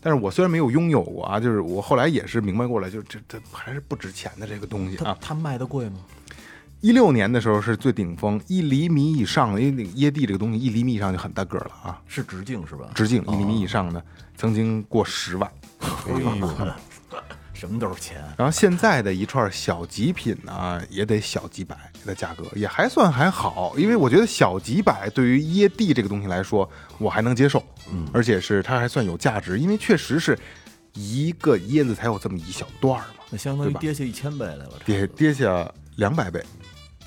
[0.00, 5.16] 但是我虽然没有拥有过啊，就是我后来也是明白过来，就是这这还是不值钱的这个东西啊。
[5.20, 5.96] 它它卖的贵吗？
[6.80, 12.90] 一六年的时候是最顶峰，一厘米以上的，因为那个椰蒂这个东西一厘米以上就很大个儿了啊，是直径是吧？
[12.94, 14.00] 直径一厘米以上的
[14.36, 15.50] 曾经过十万。
[17.56, 18.22] 什么都是钱。
[18.36, 30.38] 然后现在的一串小极品呢，也得小几百的价格，也还算还好，因为我觉得小几百对于椰蒂这个东西来说，我还能接受，嗯，而且是它还算有价值，因为确实是
[30.92, 36.44] 一个椰子才有这么一小段儿嘛，那相当于跌下一千倍来了，跌跌下两百倍，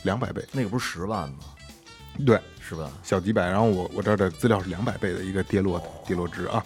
[0.03, 1.39] 两百倍，那个不是十万吗？
[2.25, 2.91] 对，是吧？
[3.01, 6.61] 小几百，然后我我这儿的资料是两百倍的一个跌落跌落值啊。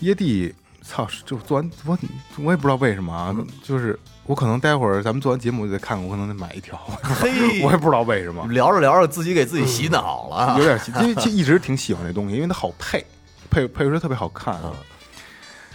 [0.00, 0.54] 椰蒂，
[0.86, 1.98] 操，就做完我
[2.38, 13.04] 我也不知道为什么啊，就是我可能待会儿咱们做完节目就得看，我可能得买一条， 嘿我也不知道为什么，聊着聊着自己给自己洗脑了，有点喜， 因为其实一直挺喜欢这东西，因为它好配，
[13.50, 14.72] 配配出来特别好看啊。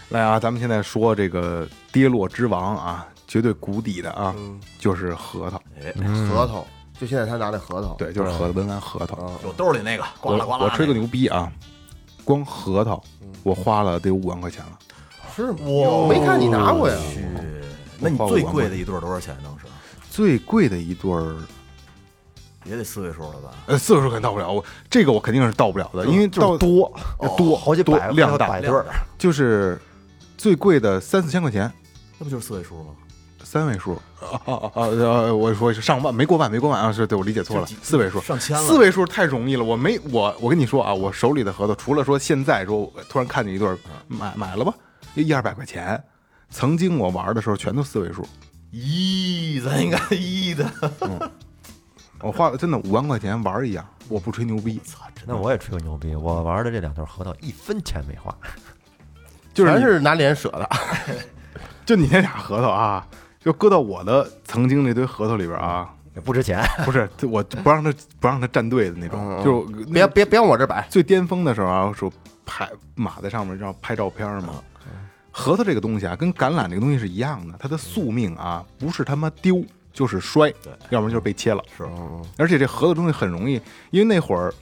[0.10, 4.34] 来啊，咱们现在说这个跌落之王啊，绝对谷底的啊，
[4.80, 5.93] 就是核桃，哎，
[6.28, 6.66] 核桃，
[6.99, 9.18] 就现在他拿那核桃，对，就是核桃文玩核桃。
[9.18, 10.60] 啊，有兜里那个，呱我啦呱啦。
[10.62, 11.51] 我吹个牛逼啊，
[12.24, 13.03] 光核桃
[13.43, 14.80] 我花了得有五万块钱了。
[15.36, 15.58] 是吗？
[15.62, 16.96] 我没看你拿过呀。
[17.14, 17.26] 去，
[18.00, 19.36] 那你最贵的一对儿多少钱？
[19.44, 19.66] 当时
[20.10, 21.36] 最贵的一对儿，
[22.66, 23.52] 也得四位数了吧？
[23.68, 26.92] 呃，四位数肯定到不了，我这个我肯定是到不了的，因为到多
[27.38, 28.86] 多好几百多量大百对儿，
[29.18, 29.80] 就是
[30.38, 31.72] 最贵的三四千块钱，
[32.18, 32.92] 那不就是四位数吗？
[33.42, 34.88] 三位数啊啊啊
[35.34, 36.92] 我说是上万，没过万，没过万啊！
[36.92, 39.64] 是对我理解错了，四位数，上千了四位数太容易了。
[39.64, 43.76] 我没我我跟你说啊，我手里的合同，除了说现在说突然看见一对儿，
[44.08, 44.72] 买买了吧，
[45.16, 46.02] 一二百块钱。
[46.52, 48.28] 曾经我玩的时候全都四位数，
[48.74, 50.68] 咦，咱应该 一的，
[52.22, 58.36] 我花了真的五万块钱玩一样，我不吹牛逼，操，真的我也吹个牛逼，我玩的这两对核桃一分钱没花，
[59.54, 60.68] 就是是拿脸舍的。
[61.86, 63.08] 就你那俩核桃啊，
[63.39, 66.64] 就搁到我的曾经那堆核桃里边啊，也不值钱。
[66.84, 72.12] 不是我不让他不让他站队的那种，就是别别别往我这摆，最巅峰的时候啊，说
[72.43, 74.64] 拍码在上面让拍照片嘛。
[75.32, 79.64] 核桃这个东西啊，跟橄榄这个东西是一样的，它的宿命啊，不是他妈丢
[79.94, 80.54] 就是摔，
[80.90, 81.64] 要不然就是被切了。
[81.78, 81.88] 是，
[82.38, 83.62] 而且这核桃东西很容易，
[83.92, 84.54] 因为那会儿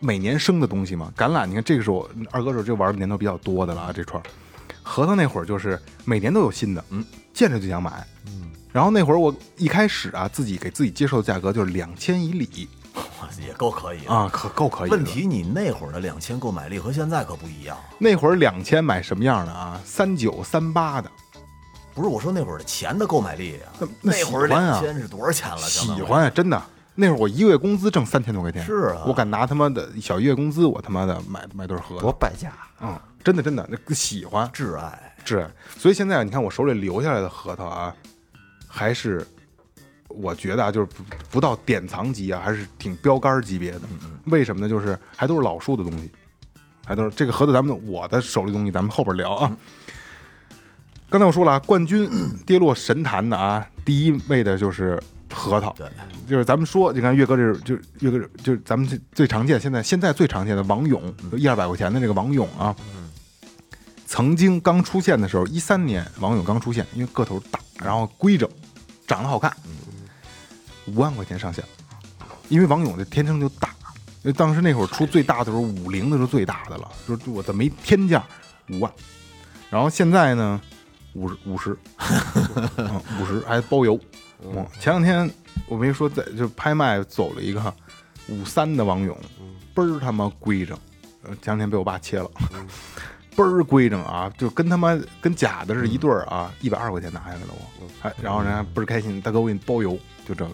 [0.00, 1.12] 每年生的东西嘛。
[1.16, 4.22] 橄榄，你看这个是我二哥说这玩的年头比较多的了啊，这串
[4.82, 7.04] 核桃那会儿就是每年都有新的，嗯，
[7.34, 8.50] 见着就想买，嗯。
[8.72, 12.68] 然后那会儿我一开始啊，自己给自己接受的价格就是两千以里
[13.46, 14.04] 也够可以。
[14.06, 14.90] 啊，可够可以。
[14.90, 19.80] 问题你那会儿的两千购买力和现在可不一样，那会儿两千买什么样的啊？
[19.84, 21.10] 三九三八的，
[21.94, 25.58] 不是我说那会儿的钱的购买力啊、那那那会儿喜欢啊两千是多少钱了？
[25.58, 26.62] 喜欢啊，真的。
[27.00, 32.52] 那会儿我一个月工资挣三千多块钱，是啊我敢拿他妈的小一月工资，我他妈的买买对核桃，多败家！
[32.80, 35.14] 嗯，真的真的，那个喜欢挚爱。
[35.24, 35.48] 挚爱。
[35.76, 37.94] 所以现在你看我手里留下来的核桃啊，
[38.66, 39.24] 还是
[40.08, 43.82] 我觉得啊，就是不不到典藏级啊，还是挺标杆级别的。
[44.24, 44.68] 为什么呢？
[44.68, 46.10] 就是还都是老树的东西，
[46.84, 49.56] 还都是这个核桃，咱们我的手里东西，咱们后边聊啊。
[51.10, 52.08] 刚才我说了啊，冠军
[52.44, 55.02] 跌落神坛的啊，第一位的就是
[55.32, 55.88] 核桃，对，
[56.28, 61.02] 就是咱们说，你看岳哥这是，就是岳哥这就是咱们这最常见，现在现在最常见的王勇，
[61.32, 62.76] 一二百块钱的这个王勇啊，
[64.06, 68.46] 曾经刚出现的时候，一三年王勇刚出现，因为个头大，然后规整，
[69.06, 69.50] 长得好看，
[70.94, 71.62] 五万块钱上下，
[72.48, 73.68] 因为王勇这天生就大，
[74.22, 78.24] 因为当时那会儿出最大的时候，五零的是最大的了，就是我的没天价
[78.70, 78.92] 五万，
[79.70, 80.60] 然后现在呢，
[81.14, 81.76] 五十五十，
[82.76, 83.98] 嗯五十还包邮。
[84.40, 85.28] 嗯，前两天
[85.66, 87.74] 我没说在就拍卖走了一个
[88.28, 89.18] 五三的王勇，
[89.74, 90.78] 倍儿他妈规整，
[91.24, 92.30] 呃前两天被我爸切了，
[93.34, 100.50] 倍儿规整啊，就跟他妈跟假的是一对儿啊，一百二十块钱拿下来了我，还然后人家倍儿开心，大哥我给你包邮，就这个，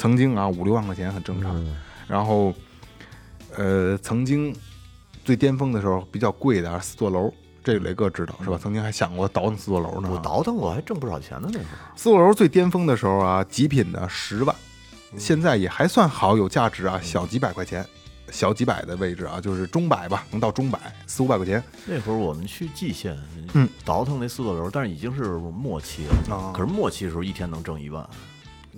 [0.00, 1.62] 曾经啊五六万块钱很正常，
[2.08, 2.54] 然后
[3.54, 4.56] 呃曾经
[5.22, 7.30] 最巅峰的时候比较贵的啊四座楼。
[7.62, 8.58] 这雷哥知道是吧？
[8.58, 10.12] 曾经还想过倒腾四座楼呢啊。
[10.14, 11.76] 我倒腾我还挣不少钱呢，那会儿。
[11.94, 14.56] 四座楼最巅峰的时候啊，极品的十万，
[15.18, 17.84] 现在也还算好，有价值啊，小几百块钱，
[18.30, 21.62] 小几百的位置啊，就是中百吧，能到中百，四五百块钱。
[21.84, 23.14] 那会儿我们去蓟县，
[23.52, 26.34] 嗯，倒腾那四座楼，但是已经是末期了。
[26.34, 28.08] 啊可是末期的时候一天能挣一万，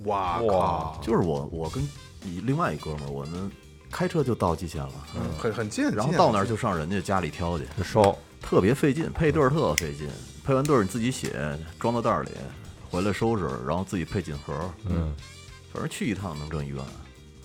[0.05, 1.83] 哇靠，就是我我跟
[2.25, 3.51] 一另外一哥们儿，我们
[3.91, 10.07] 开车就到蓟县了，嗯很很近，然后到那儿就上人家家里挑去，就收，特别费劲，配对儿特费劲，
[10.43, 12.31] 配完对儿你自己写，装到袋儿里，
[12.89, 14.53] 回来收拾，然后自己配锦盒，
[14.85, 15.13] 嗯，
[15.71, 16.85] 反正去一趟能挣一万，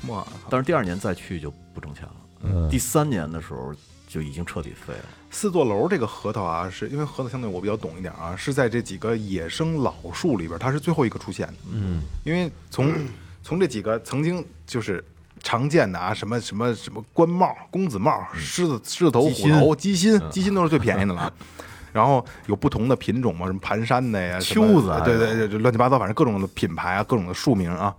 [0.09, 2.69] 哇，但是第二年再去就不挣钱了，嗯。
[2.71, 3.75] 第三年的时候
[4.09, 5.05] 就已经彻底废了。
[5.31, 11.55] 四座楼这个核桃啊，是因为核桃相对我比较懂一点啊，是在这几个野生老树里边，它是最后一个出现的。
[11.71, 12.93] 嗯，因为从
[13.45, 15.05] 从这几个曾经就是
[15.43, 21.33] 常见的啊，什么什么什么官帽、公子帽、狮子狮子头、虎头、鸡心，鸡心都是最便宜的了。
[21.93, 27.95] 然后有不同的品种嘛，什么盘山的呀、秋子对对对，就乱七八糟，反正各种的品牌啊，各种的树名啊。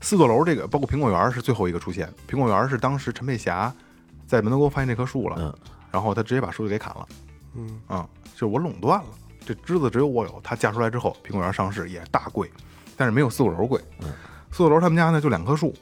[0.00, 2.08] 四座楼这个，包括苹果园是最后一个出现。
[2.30, 3.72] 苹果园是当时陈佩霞
[4.26, 5.54] 在门头沟发现这棵树了，嗯
[5.90, 7.06] 然后他直接把树就给砍了，
[7.54, 9.06] 嗯啊，就是我垄断了，
[9.46, 10.40] 这枝子只有我有。
[10.44, 12.50] 他嫁出来之后，苹果园上市也大贵，
[12.96, 13.80] 但是没有四座楼贵。
[14.50, 15.72] 四座楼他们家呢就两棵树，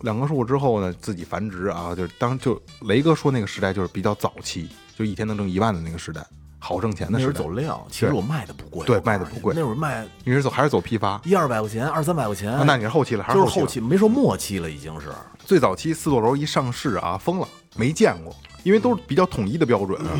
[0.00, 6.24] 两棵树之后呢自己繁殖啊，就是当就雷哥说那个时代就是比较早期，就一天能挣一万的那个时代，
[6.58, 7.38] 好挣钱的那时代。
[7.38, 11.20] 走量，其实我卖的不贵，对卖的不贵那会儿卖你是走还是走批发？
[11.24, 13.46] 一二百块钱，二三百块钱，啊那你是后期了，还后期了？
[13.46, 15.12] 就是后期，没说末期了，已经是。
[15.44, 20.18] 最早期四座楼一上市啊，疯了，没见过，因为都是比较统一的标准，啊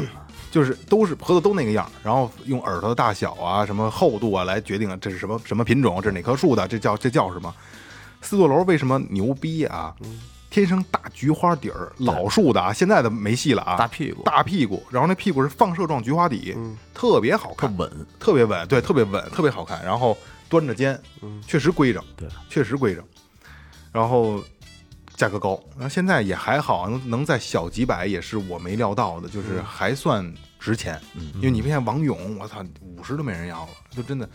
[0.50, 7.54] 就是都是盒子都那个样，然后用耳朵的大小啊、什么厚度啊来决定这是什么什么品种，这是哪棵树的，这叫这叫什么？
[8.20, 9.94] 四座楼为什么牛逼啊？
[10.50, 16.56] 天生大菊花底儿，老树的啊，现在的没戏了啊，大屁股大屁股，然后那屁股是放射状菊花底，
[16.92, 19.80] 特别好看，特稳，特别稳，对，特别稳，特别好看。
[19.84, 21.00] 然后端着肩，
[21.46, 23.04] 确实规整，对，确实规整。
[23.92, 24.42] 然后
[25.20, 30.98] 价格高，然后现在也还好，能能在小几百也是我没料到的，就是还算值钱。
[31.14, 34.26] 嗯因为你现在王勇，我操，五十都没人要了，就真的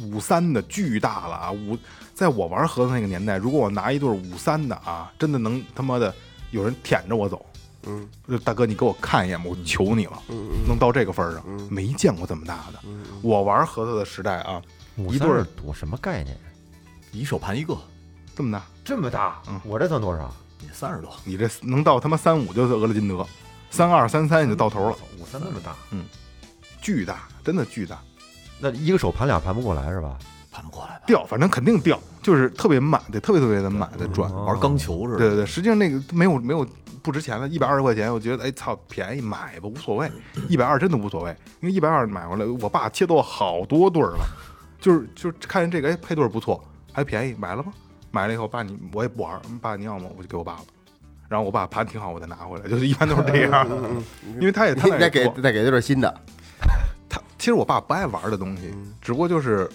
[0.00, 1.50] 五三的巨大了啊！
[1.50, 1.76] 五，
[2.14, 6.14] 在我玩盒子那个年代，如果我拿一对五三的啊，真的能他妈的
[6.52, 7.44] 有人舔着我走。
[7.82, 8.08] 嗯，
[8.44, 10.22] 大哥，你给我看一眼吧，我求你了，
[10.68, 12.78] 能到这个份儿上，没见过这么大的。
[13.22, 14.62] 我玩核桃的时代啊，
[15.10, 16.36] 一对多什么概念？
[17.10, 17.76] 一手盘一个，
[18.38, 19.60] 这么大，这么大，嗯。
[19.64, 20.32] 我这算多少？
[20.60, 21.10] 你三十多。
[21.24, 23.26] 你这能到他妈三五就是俄勒金德，
[23.68, 26.04] 三二三三你就到头了，五三那么大，嗯。
[26.80, 27.98] 巨大，真的巨大，
[28.60, 30.16] 那一个手盘俩盘不过来是吧？
[30.52, 31.02] 盘不过来吧？
[31.04, 34.32] 掉，反正肯定掉，就是特别慢，得特别特别的慢的转。
[34.32, 35.18] 玩钢球似的。
[35.18, 36.64] 对对对，实际上那个没有没有
[37.02, 40.08] 不值钱的，一百二十块钱，我觉得哎操便宜买吧，无所谓，
[40.48, 44.24] 一百二真的无所谓，因为一百二买回来，我爸切多好多对儿了，
[44.80, 47.72] 就是就是看见这个哎配对儿不错，还便宜，买了吧，
[48.10, 50.08] 买了以后爸你我也不玩，爸你要吗？
[50.16, 50.64] 我就给我爸了。
[51.28, 53.68] 然后我爸盘挺好，我再拿回来，就是一般都是这样，
[54.40, 56.20] 因为他也他也再给再给对新的，
[57.08, 59.68] 他其实我爸不爱玩的东西，只不过就是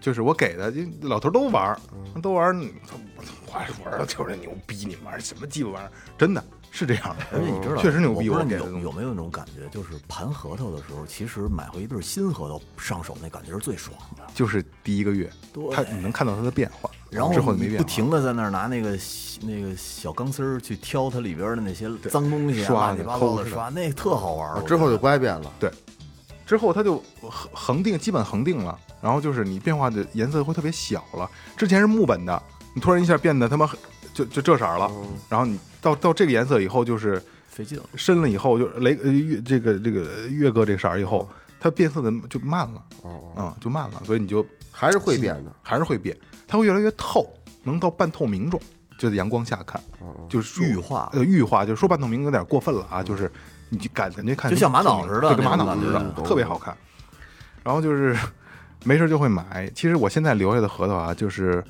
[0.00, 0.72] 就是我给的，
[1.02, 1.78] 老头都玩，
[2.20, 5.92] 都玩我玩的就是牛逼，你玩什么鸡巴玩意儿？
[6.18, 6.44] 真的
[6.76, 14.22] 是这样的，而且你知道，确实牛逼，我不知道你我给有有没有那种感觉，就是盘核桃的时候，其实买回一对新核桃上手那感觉是最爽的。
[14.34, 18.90] 就是第一个月，对他你能看到它的变化，然后之后就没变不停的在那儿拿那个
[19.40, 24.62] 那个小钢丝儿去挑它里边的那些脏东西啊，刷乱七八糟抠是的的刷，那特好玩儿。
[24.64, 25.50] 之后就我不爱变了。
[25.58, 25.70] 对
[26.44, 31.28] 之后它就恒恒定，基本恒定了，然后就是你变化的颜色会特别小了。
[31.56, 32.42] 之前是木本的，
[32.74, 33.66] 你突然一下变得他妈
[34.16, 34.90] 就就这色儿了，
[35.28, 37.84] 然后你到到这个颜色以后就是费劲了。
[37.96, 41.28] 深了以后就雷呃月这个这个月哥这个色儿以后，
[41.60, 45.52] 它变色的就慢了，哦，嗯，就慢了，所以你就还是会变的。
[45.62, 46.16] 还是会变，
[46.48, 47.28] 它会越来越透，
[47.62, 48.62] 能到半透明状，
[48.98, 49.78] 就在阳光下看，
[50.30, 53.30] 就是玉化呃，玉化，就是说半透明有点过分了啊，就是
[53.68, 56.74] 你就感感觉看就像玛瑙似的就跟玛瑙似的，特别好看。
[57.62, 58.16] 然后就是
[58.84, 59.70] 没事就会买。
[59.74, 61.62] 其实我现在留下的核桃啊，就是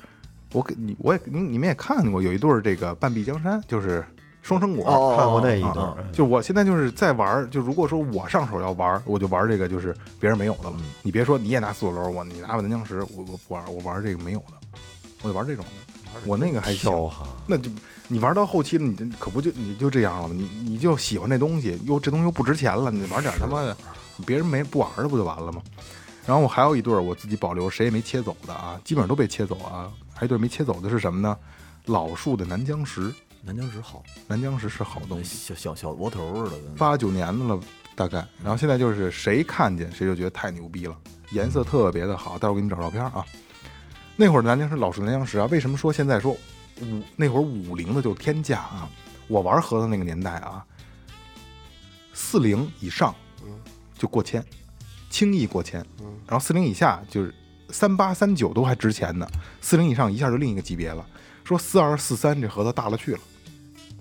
[0.53, 4.05] 我给你，我也你你们也看过，有一对儿这个半壁江山，就是
[4.41, 4.85] 双生果。
[4.85, 10.75] 哦看过那一啊段儿，就我现在就是在玩儿，就如果说我上手要玩儿，我就玩儿这个，就是别人没有的了。
[11.03, 14.53] 你别说你也拿四五楼，我你拿我南疆石，我我不玩儿，我玩儿这个没有的，
[15.21, 15.71] 我就玩儿这种的。
[16.25, 16.91] 我那个还行，
[17.45, 17.69] 那就
[18.07, 20.33] 你玩到后期了，你这可不就你就这样了吗？
[20.35, 23.77] 你你就喜欢这东西，又这东西又不值钱了，你玩点他妈的，
[24.25, 25.61] 别人没不玩的不就完了吗？
[26.25, 29.91] 然后我还有一对儿我自己保留，谁也没切走的啊，基本上都被切走啊。
[30.17, 31.37] 还有一对没切走的是什么呢？
[31.85, 33.13] 老树的南疆石，
[33.43, 36.57] 南疆石好，南疆石是好东西，小小小窝头似的。
[36.75, 37.59] 八九年的了
[37.95, 38.27] 大概。
[38.43, 40.97] 然后现在就是谁看见谁就觉得太牛逼了，
[41.29, 42.39] 颜色特别的好。
[42.39, 43.23] 待会儿我给你找照片啊。
[44.15, 48.89] 那会儿南疆石老树南疆石啊，为什么说现在说五那会儿五零的就天价啊？
[49.27, 50.65] 我玩核桃那个年代啊，
[52.11, 53.13] 四零以上
[53.95, 54.43] 就过千，
[55.11, 55.85] 轻易过千。
[56.25, 57.31] 然后四零以下就是
[57.69, 59.27] 三八三九都还值钱呢，
[59.61, 61.05] 四零以上一下就另一个级别了。
[61.43, 63.19] 说四二四三这盒子大了去了，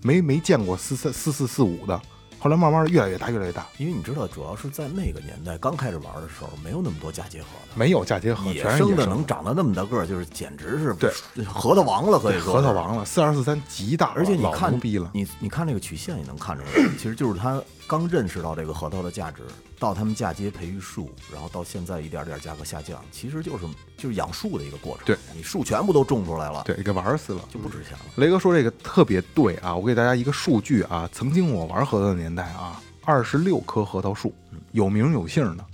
[0.02, 2.00] 没没见过四三四四四五的，
[2.40, 11.12] 后来慢慢的越来越大，越来越大，因为你知道，主要是在那个年代刚开始玩的时候，没有那么多嫁接核的，没有嫁接核，野生的能长到那么大个儿，就是简直是对。
[11.44, 12.72] 核桃王了，可以说核桃。
[12.72, 19.42] 王了，四二四三极大而且你看牛逼了，你你看这个曲线也能看出来，其实就是他刚认识到这个核桃的价值，
[19.78, 23.64] 到他们嫁接培育树，然后到现在一点点价格下降，其实就是
[23.96, 25.04] 就是养树的一个过程。
[25.04, 27.42] 对，你树全部都种出来了，对，给玩死了。
[27.50, 28.04] 就不值钱了。
[28.16, 34.34] 雷哥说这个特别对啊，我给大家一个数据啊，曾经我玩核桃的年代啊，二十六棵核桃树，
[34.72, 35.64] 有名有姓的，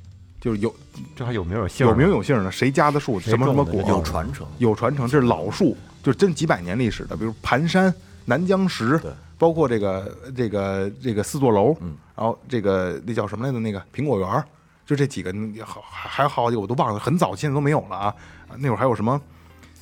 [0.41, 0.75] 就是有
[1.15, 7.95] 这还有名有姓，有名有姓的，谁家的树，什么什么果，有传承，有传承，这是老树，就是真几百年历史的，比如盘山、
[8.25, 13.59] 南疆石对，包括这个这个这个四座楼，嗯，然后这个那叫什么来着？
[13.59, 14.45] 那个苹果园儿，
[14.87, 15.33] 就这几个，
[15.65, 18.15] 好还还有好几个我都忘了，很早现在都没有了啊。
[18.57, 19.21] 那会儿还有什么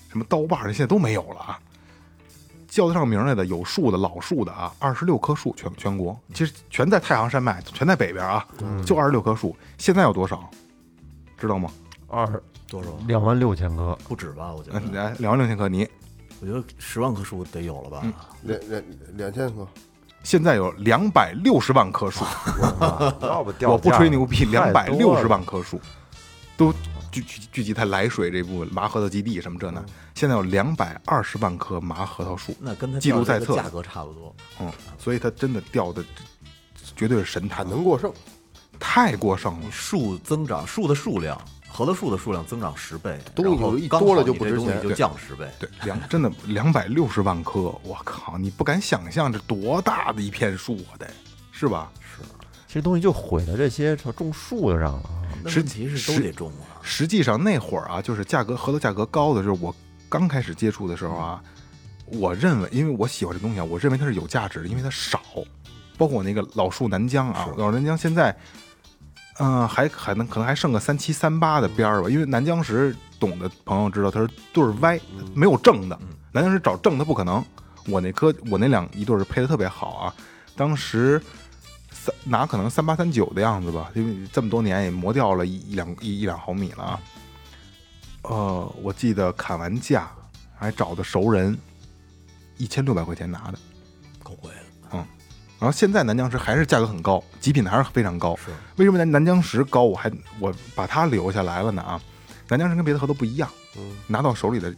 [0.08, 1.58] 什么刀把儿，现在都没有了啊。
[2.68, 8.46] 叫得上名来的有树的老树的啊，二十六棵树全全国，其实全在太行山脉，全在北边啊，
[8.86, 9.56] 就二十六棵树。
[9.76, 10.48] 现在有多少？
[11.36, 11.68] 知道吗？
[12.06, 12.24] 二
[12.68, 12.90] 多少？
[13.08, 14.52] 两万六千棵，不止吧？
[14.52, 15.88] 我觉嗯，得，来两万六千棵泥，
[16.40, 18.02] 我觉得十万棵树得有了吧？
[18.42, 18.82] 两两
[19.16, 19.66] 两千棵，
[20.22, 22.24] 现在有两百六十万棵树，
[23.20, 24.98] 要不掉我不吹牛逼，两百太多了。
[24.98, 25.80] 六十万棵树。
[26.56, 26.70] 都
[27.10, 29.82] 聚聚聚集在涞水这部分麻核桃基地什么这那，
[30.14, 33.56] 现在有两百二十万棵麻核桃树，那跟它记录在册。
[33.56, 34.36] 价格差不多。
[34.60, 36.04] 嗯，所以它真的掉的
[36.94, 38.12] 绝对是神坛，能过剩。
[38.78, 39.70] 太过剩了。
[39.70, 41.40] 树增长，树的数量
[41.72, 45.48] 核桃树的数量增长十倍，东西一刚多了就不值你这东西就降十倍。
[45.58, 51.08] 对， 两真的两百六十万棵，我靠，你不敢想象这多大的一片树啊，得
[51.52, 51.90] 是吧？
[52.00, 52.22] 是，
[52.66, 55.16] 其实东西就毁在这些种树的上了啊。
[55.46, 59.74] 实问题是都得种啊，实际上那会儿啊，就是价格核桃价格高的时候，我
[60.08, 61.42] 刚开始接触的时候啊，
[62.06, 65.20] 我认为，因为我喜欢这东西啊，我认为它是有价值的，因为它少。
[65.96, 68.34] 包括我那个老树南疆啊，老树南疆现在，
[69.42, 75.00] 嗯、还还能可能还剩个三七三八的边儿吧，因为南疆石懂的朋友知道，它是对儿歪，
[75.34, 75.98] 没有正的。
[76.30, 77.42] 南疆石找正的不可能。
[77.86, 80.14] 我那颗我那两一对儿配的特别好啊，
[80.54, 81.20] 当时
[81.90, 87.00] 三拿可能三八三九的样子吧，因为这么多年也磨掉了一一两一一两毫米了啊。
[88.24, 90.10] 呃，我记得砍完价
[90.54, 91.58] 还找的熟人，
[92.58, 93.58] 一千六百块钱拿的。
[94.22, 95.06] 够贵的。
[95.60, 98.34] 然后现在南疆石还是价格很高，极品的还是非常高。
[98.36, 99.82] 是为什么南南疆石高？
[99.82, 102.00] 我还我把它留下来了呢啊！
[102.48, 103.48] 南疆石跟别的核桃不一样，
[104.06, 104.74] 拿到手里的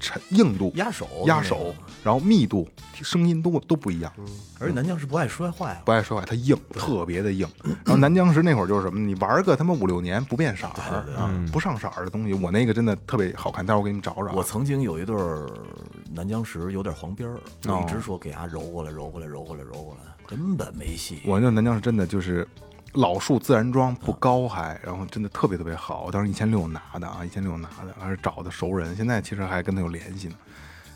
[0.00, 4.10] 沉硬度、压手，压手，然后密度、声音都都不一样。
[4.58, 5.82] 而且南疆石不爱摔坏啊。
[5.84, 7.46] 不爱摔坏，它硬，特别的硬。
[7.62, 14.32] 然后南疆石那会儿就是什么，你玩个他妈五六年不变色儿啊，不上色儿的东西，我那个真的特别好看，待会儿我给你们找找啊。
[14.34, 15.46] 我曾经有一对儿
[16.12, 21.20] 南疆石有点黄边儿，我哦一直说给它揉过来、揉过来、揉过来、揉过来，根本没戏。
[21.26, 22.46] 我那南疆石真的就是
[22.94, 26.02] 老树自然装不高还，然后真的特别特别好。
[26.06, 30.34] 我当时一千六拿的啊，一千六拿的，还是找的熟人，现在其实还跟他有联系呢。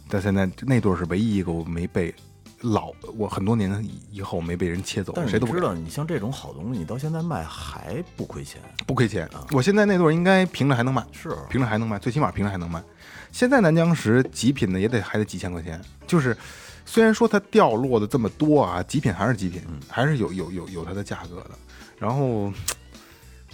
[0.08, 2.14] 但现在那对儿是唯一一个我没被
[2.62, 8.60] 老，我很多年以后没被人切走谁都知道，你像这种好东西，你到现在卖还不亏钱。
[8.86, 9.28] 不亏钱。
[9.52, 12.82] 我现在那对儿应该平着还能卖，是平着还能卖，最起码平着还能卖。
[13.30, 16.36] 现在南疆石极品的也得还得几千块钱，就是
[16.84, 21.50] 虽然说它掉落的这么多啊，极品还是极品，还是有有有有它的价格的。
[21.98, 22.52] 然后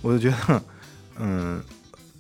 [0.03, 0.63] 我就觉得，
[1.19, 1.63] 嗯，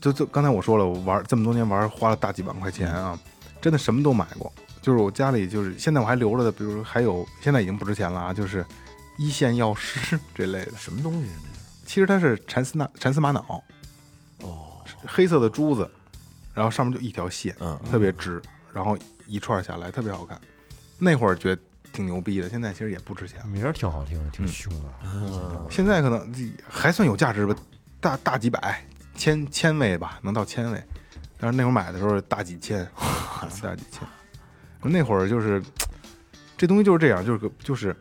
[0.00, 3.18] 就就刚才我说了，我玩这么多年玩花了大几万块钱啊，
[3.60, 4.52] 真的什么都买过。
[4.82, 8.64] 就是我家里就是现在我还留着的，比如还有现在已经不值钱了啊，就是
[9.18, 10.72] 一线药师 这类的。
[10.76, 11.34] 什么东西呢？
[11.84, 13.62] 其实它是蚕丝纳蚕丝玛瑙，
[14.38, 15.90] 哦，黑色的珠子，
[16.54, 18.40] 然后上面就一条线，嗯特别直，
[18.72, 18.96] 然后
[19.26, 20.40] 一串下来特别好看。
[20.98, 21.62] 那会儿觉得
[21.92, 23.46] 挺牛逼的，现在其实也不值钱了。
[23.46, 25.66] 名儿挺好听的，挺凶的。
[25.70, 26.32] 现在可能
[26.68, 27.54] 还算有价值吧，
[28.00, 28.84] 大大几百，
[29.14, 30.82] 千千位吧，能到千位。
[31.38, 32.86] 但是那会儿买的时候大几千，
[33.62, 34.06] 大几千。
[34.82, 35.62] 那会儿就是
[36.56, 37.94] 这东西就是这样，就是个就是，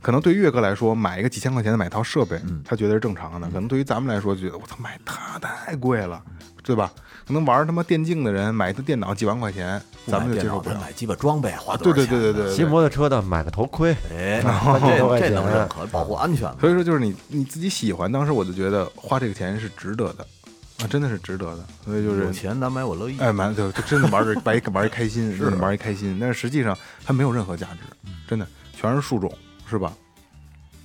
[0.00, 3.46] 可能对于岳哥来说，买一个几千块钱的买套设备，他觉得是正常的。
[3.48, 6.22] 可能对于咱们来说，觉得我操，买它太贵了，
[6.66, 6.92] 对吧？
[7.26, 10.78] 可能玩他妈电竞的人买一台电脑几万块钱，咱们就接受不了。
[10.80, 12.08] 买鸡巴装备花对多少钱？
[12.10, 14.42] 对对对对对骑摩托车的买个头盔，哎，
[14.80, 16.56] 这这能认可，保护安全嘛。
[16.60, 20.26] 所以说，就是你你自己喜欢，当时我就觉得花这个钱是值得的，
[20.82, 21.64] 啊，真的是值得的。
[21.84, 23.16] 所以就是有钱难买我乐意。
[23.20, 26.18] 哎，买就就真的玩儿玩一玩一开心， 是的玩一开心。
[26.20, 28.46] 但是实际上它没有任何价值，真的
[28.76, 29.32] 全是树种，
[29.68, 29.92] 是吧？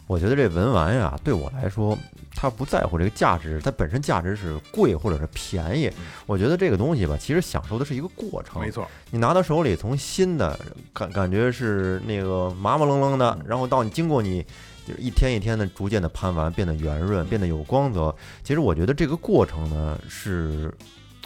[0.07, 1.97] 我觉得这文玩呀，对我来说，
[2.35, 5.91] 它不在乎这个价值，它本身价值是贵或者是便宜。
[6.25, 8.61] 我觉得这个东西吧，其实享受的是一个过程。
[8.61, 10.59] 没，错，你拿到手里，从新的
[10.93, 14.43] 感感觉是那个麻麻愣愣的，然后到你经过你
[14.87, 18.15] 就是一天一天的逐渐的盘完，变得圆润，变得有光泽。
[18.43, 20.73] 其实我觉得这个过程呢，是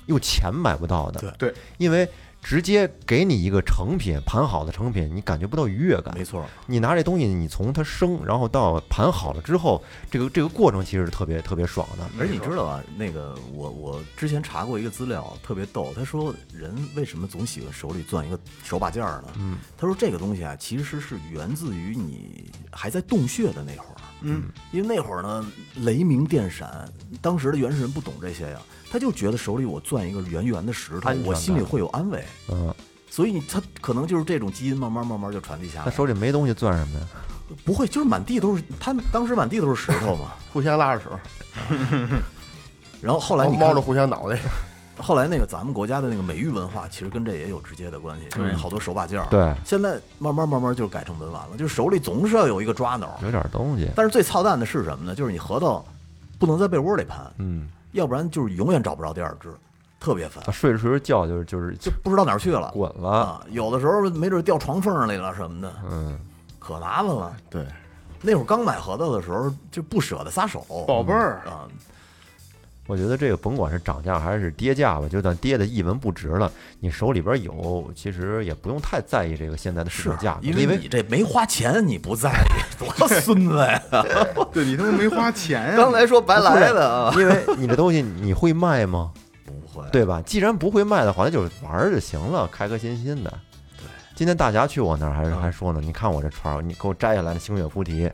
[0.08, 1.22] 用钱买不到的。
[1.22, 2.08] 对对，因为
[2.46, 6.14] 直接给你一个成品盘好的成品，你感觉不到愉悦感。
[6.16, 12.08] 没错，你拿这东西，你从它生，然后到盘好了之后，这个这个过程其实是特别特别爽的。
[12.20, 12.84] 而且你知道吧？
[12.96, 15.92] 那个我我之前查过一个资料，特别逗。
[15.96, 19.30] 他说人为什么总喜欢手里攥一个手把件儿呢？
[19.40, 23.96] 嗯，他说这个东西啊，其实是源自于你还在洞穴的那会儿。
[24.22, 25.44] 嗯，因为那会儿呢，
[25.78, 26.88] 雷鸣电闪，
[27.24, 28.60] 当时的原始人不懂这些呀，
[28.96, 32.24] 他就觉得手里我攥一个圆圆的石头我心里会有安慰。
[32.48, 32.74] 嗯，
[33.10, 35.84] 所以他可能就是这种基因慢慢慢慢就传递下来。
[35.84, 37.06] 他手里没东西攥什么呀？
[37.66, 40.32] 不会，就是满地都是，他当时满地都是石头嘛。
[40.54, 41.10] 互相拉着手，
[43.02, 44.40] 然后后来你看猫着互相脑袋。
[44.98, 49.28] 后来那个咱们国家的那个美育文化，其实跟这也有直接的关系，就是好多手把件儿。
[49.30, 53.20] 对现在慢慢慢慢就改成文玩了，就是手里总是要有一个抓挠。
[53.22, 53.90] 有点东西。
[53.94, 55.14] 但是最操蛋的是什么呢？
[55.14, 55.84] 就是你核桃
[56.40, 59.50] 不能在被窝里盘，嗯，要不然就是永远找不着第二只，
[60.00, 62.72] 特别烦他，睡着睡着觉就是就是就不知道哪儿去了。
[62.74, 63.10] 滚了。
[63.10, 66.20] 啊，有的时候没准掉床缝里了什么的，嗯，
[66.60, 67.36] 可麻烦了。
[67.50, 67.66] 对，
[68.22, 71.68] 那会儿刚买核桃的时候就不舍得撒手，宝贝儿，啊。
[72.88, 83.82] 我觉得这个甭管是涨价还是跌价吧，就算跌的一文不值了，你手里边有，其实也不用太在意这个现在的市场价格，因为你这没花钱，你不在意，多孙子呀！
[84.54, 85.74] 对你他妈没花钱呀！
[85.78, 89.12] 刚才说白来的啊，因为你这东西你会卖吗？
[89.44, 90.22] 不会，对吧？
[90.24, 93.32] 既然不会卖的话，那就玩儿就行了，开开心心的。
[93.78, 98.12] 对，今天大侠去我那儿还是还说呢，你看我这串儿，你给我摘下来的星月菩提，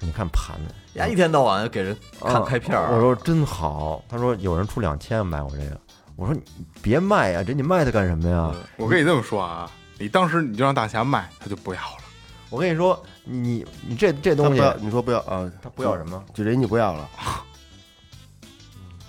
[0.00, 5.80] 你看盘子，呀，一天到晚给人看啊开片儿，我说真好，他说有人出两千买我这个，
[6.16, 6.42] 我说你
[6.82, 8.52] 别卖呀，这你卖它干什么呀？
[8.76, 12.04] 我跟你这么说啊，你当时你就让大侠卖，他就不要了。
[12.50, 15.50] 我跟你说，你你这这东西你说不要啊？
[15.60, 16.22] 他不要什么？
[16.32, 17.08] 就人家不要了。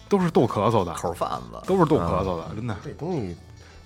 [0.09, 2.75] 都是逗咳嗽的，口贩子，都是逗咳嗽的，真的。
[2.83, 3.35] 这东西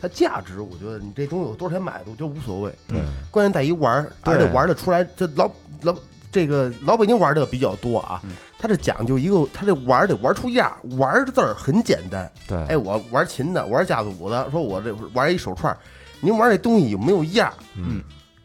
[0.02, 2.74] 它价值，我觉得你这东西有多少钱买的，我觉得无所谓。
[2.88, 5.50] 对，关键在于玩儿，对而且玩的出来，这老
[5.82, 5.94] 老
[6.32, 8.22] 这个老北京玩的比较多啊。
[8.58, 12.30] 他这讲究一个，他这玩得玩出样儿，玩字儿很简单。
[12.46, 15.80] 对哎，我玩琴的，玩架子鼓的，说我这玩一手串儿，
[16.20, 17.54] 您玩这东西有没有样儿？
[17.78, 18.04] 嗯，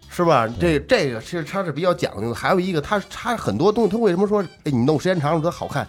[0.08, 0.46] 是吧？
[0.60, 2.34] 这这个其实它是比较讲究的。
[2.34, 5.84] 还有一个，它它很多东西，它为什么说哎你弄时间长了它好看？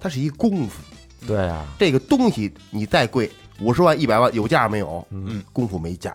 [0.00, 0.82] 它是一功夫。
[1.24, 3.30] 对呀，这个东西你再贵，
[3.60, 5.06] 五十万、一百万有价没有？
[5.10, 6.12] 嗯，功夫没价。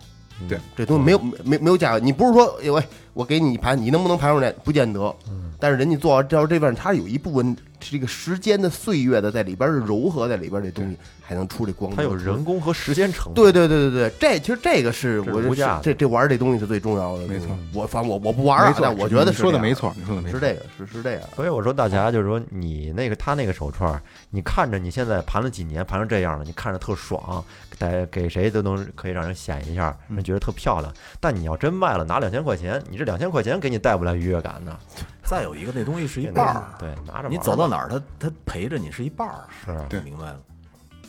[0.47, 1.99] 对，这东西没有没没没有价格。
[1.99, 4.51] 你不是说，哎，我给你盘，你能不能盘出来？
[4.51, 5.15] 不见得。
[5.59, 11.95] 但是人家做到到这份，他有一部分是这个时间的岁月的在里边儿是柔和在里边儿，这东西还能出这光。
[11.95, 13.36] 它有人工和时间成本。
[13.36, 17.27] 对对对对对，这其实这个是我这这玩儿这东西是最重要的。
[17.27, 20.39] 没错，我反正我我不玩儿但我觉得你说的没错，你说的没错。
[20.39, 21.21] 是这个是是这样。
[21.36, 27.43] 所以我说大侠就是说，你那个他那个手串儿，你看着你现在盘了几年，盘成这样了，你看着特爽，
[27.79, 30.93] 给给谁都能可以让人显一下，人觉得特漂亮。
[31.19, 34.77] 但你要真卖了，拿两千块钱，你这两千块钱给你带不来愉悦感呢。
[35.24, 40.39] 再有一个那东西是一半儿，对，拿着你走到哪儿，他他陪着你是一半儿，是对明白了。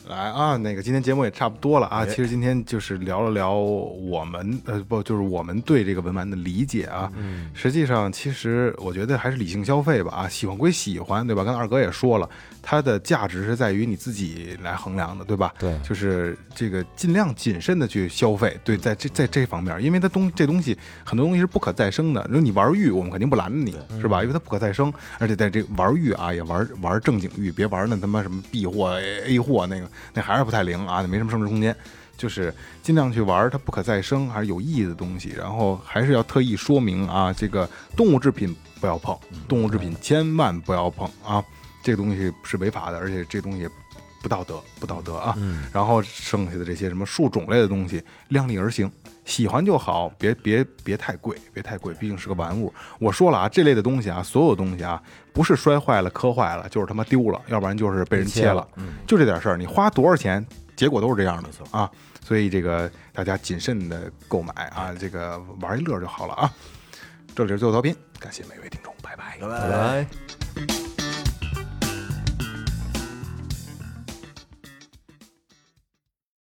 [0.07, 1.99] 来啊，那个今天节目也差不多了啊。
[1.99, 7.11] 哎其实今天就是聊了聊我们呃不就是我们对这个文玩的理解啊。
[7.15, 11.43] 嗯，实际上，其实我觉得还是理性消费吧啊，喜欢归喜欢，对吧？
[11.43, 12.29] 刚才二哥也说了，
[12.61, 15.53] 它的价值是在于你自己来衡量的，对吧？
[15.57, 22.23] 对就是这个尽量谨慎的去消费，对，在这在这方面，因为它东这东西很多东西是不可再生的。
[22.29, 24.21] 如果你玩玉，我们肯定不拦着你，是吧？
[24.21, 31.75] 因为它不可再生，而且在这玩玉啊，也玩玩正经玉，别玩那他妈什么 B 货、A 货那个，那还是不太灵啊，那没什么升值空间。
[32.17, 39.19] 就是尽量去玩它不可再生还是有意义的东西，然后还是要特意说明啊，这个动物制品不要碰，
[39.49, 41.43] 动物制品千万不要碰啊，
[41.83, 43.67] 这个东西是违法的，而且这东西
[44.23, 45.35] 不道德，不道德啊。
[45.37, 48.89] 嗯，然后剩下的这些什么树种类的东西，量力而行，
[49.25, 52.73] 喜欢就好，别别别太贵，别太贵，毕竟是个玩物。
[52.99, 55.01] 我说了啊，这类的东西啊，所有东西啊，
[55.33, 58.65] 不是摔坏了、磕坏了，就是他妈丢了，要不然就是被人切了，
[59.05, 60.45] 就这点事儿，你花多少钱，
[60.75, 61.89] 结果都是这样的啊。
[62.23, 66.51] 所以这个大家谨慎的购买啊，这个玩一乐就好了啊。
[67.35, 69.37] 这里是最后调频，感谢每位听众，拜拜。
[69.41, 70.94] 拜拜拜。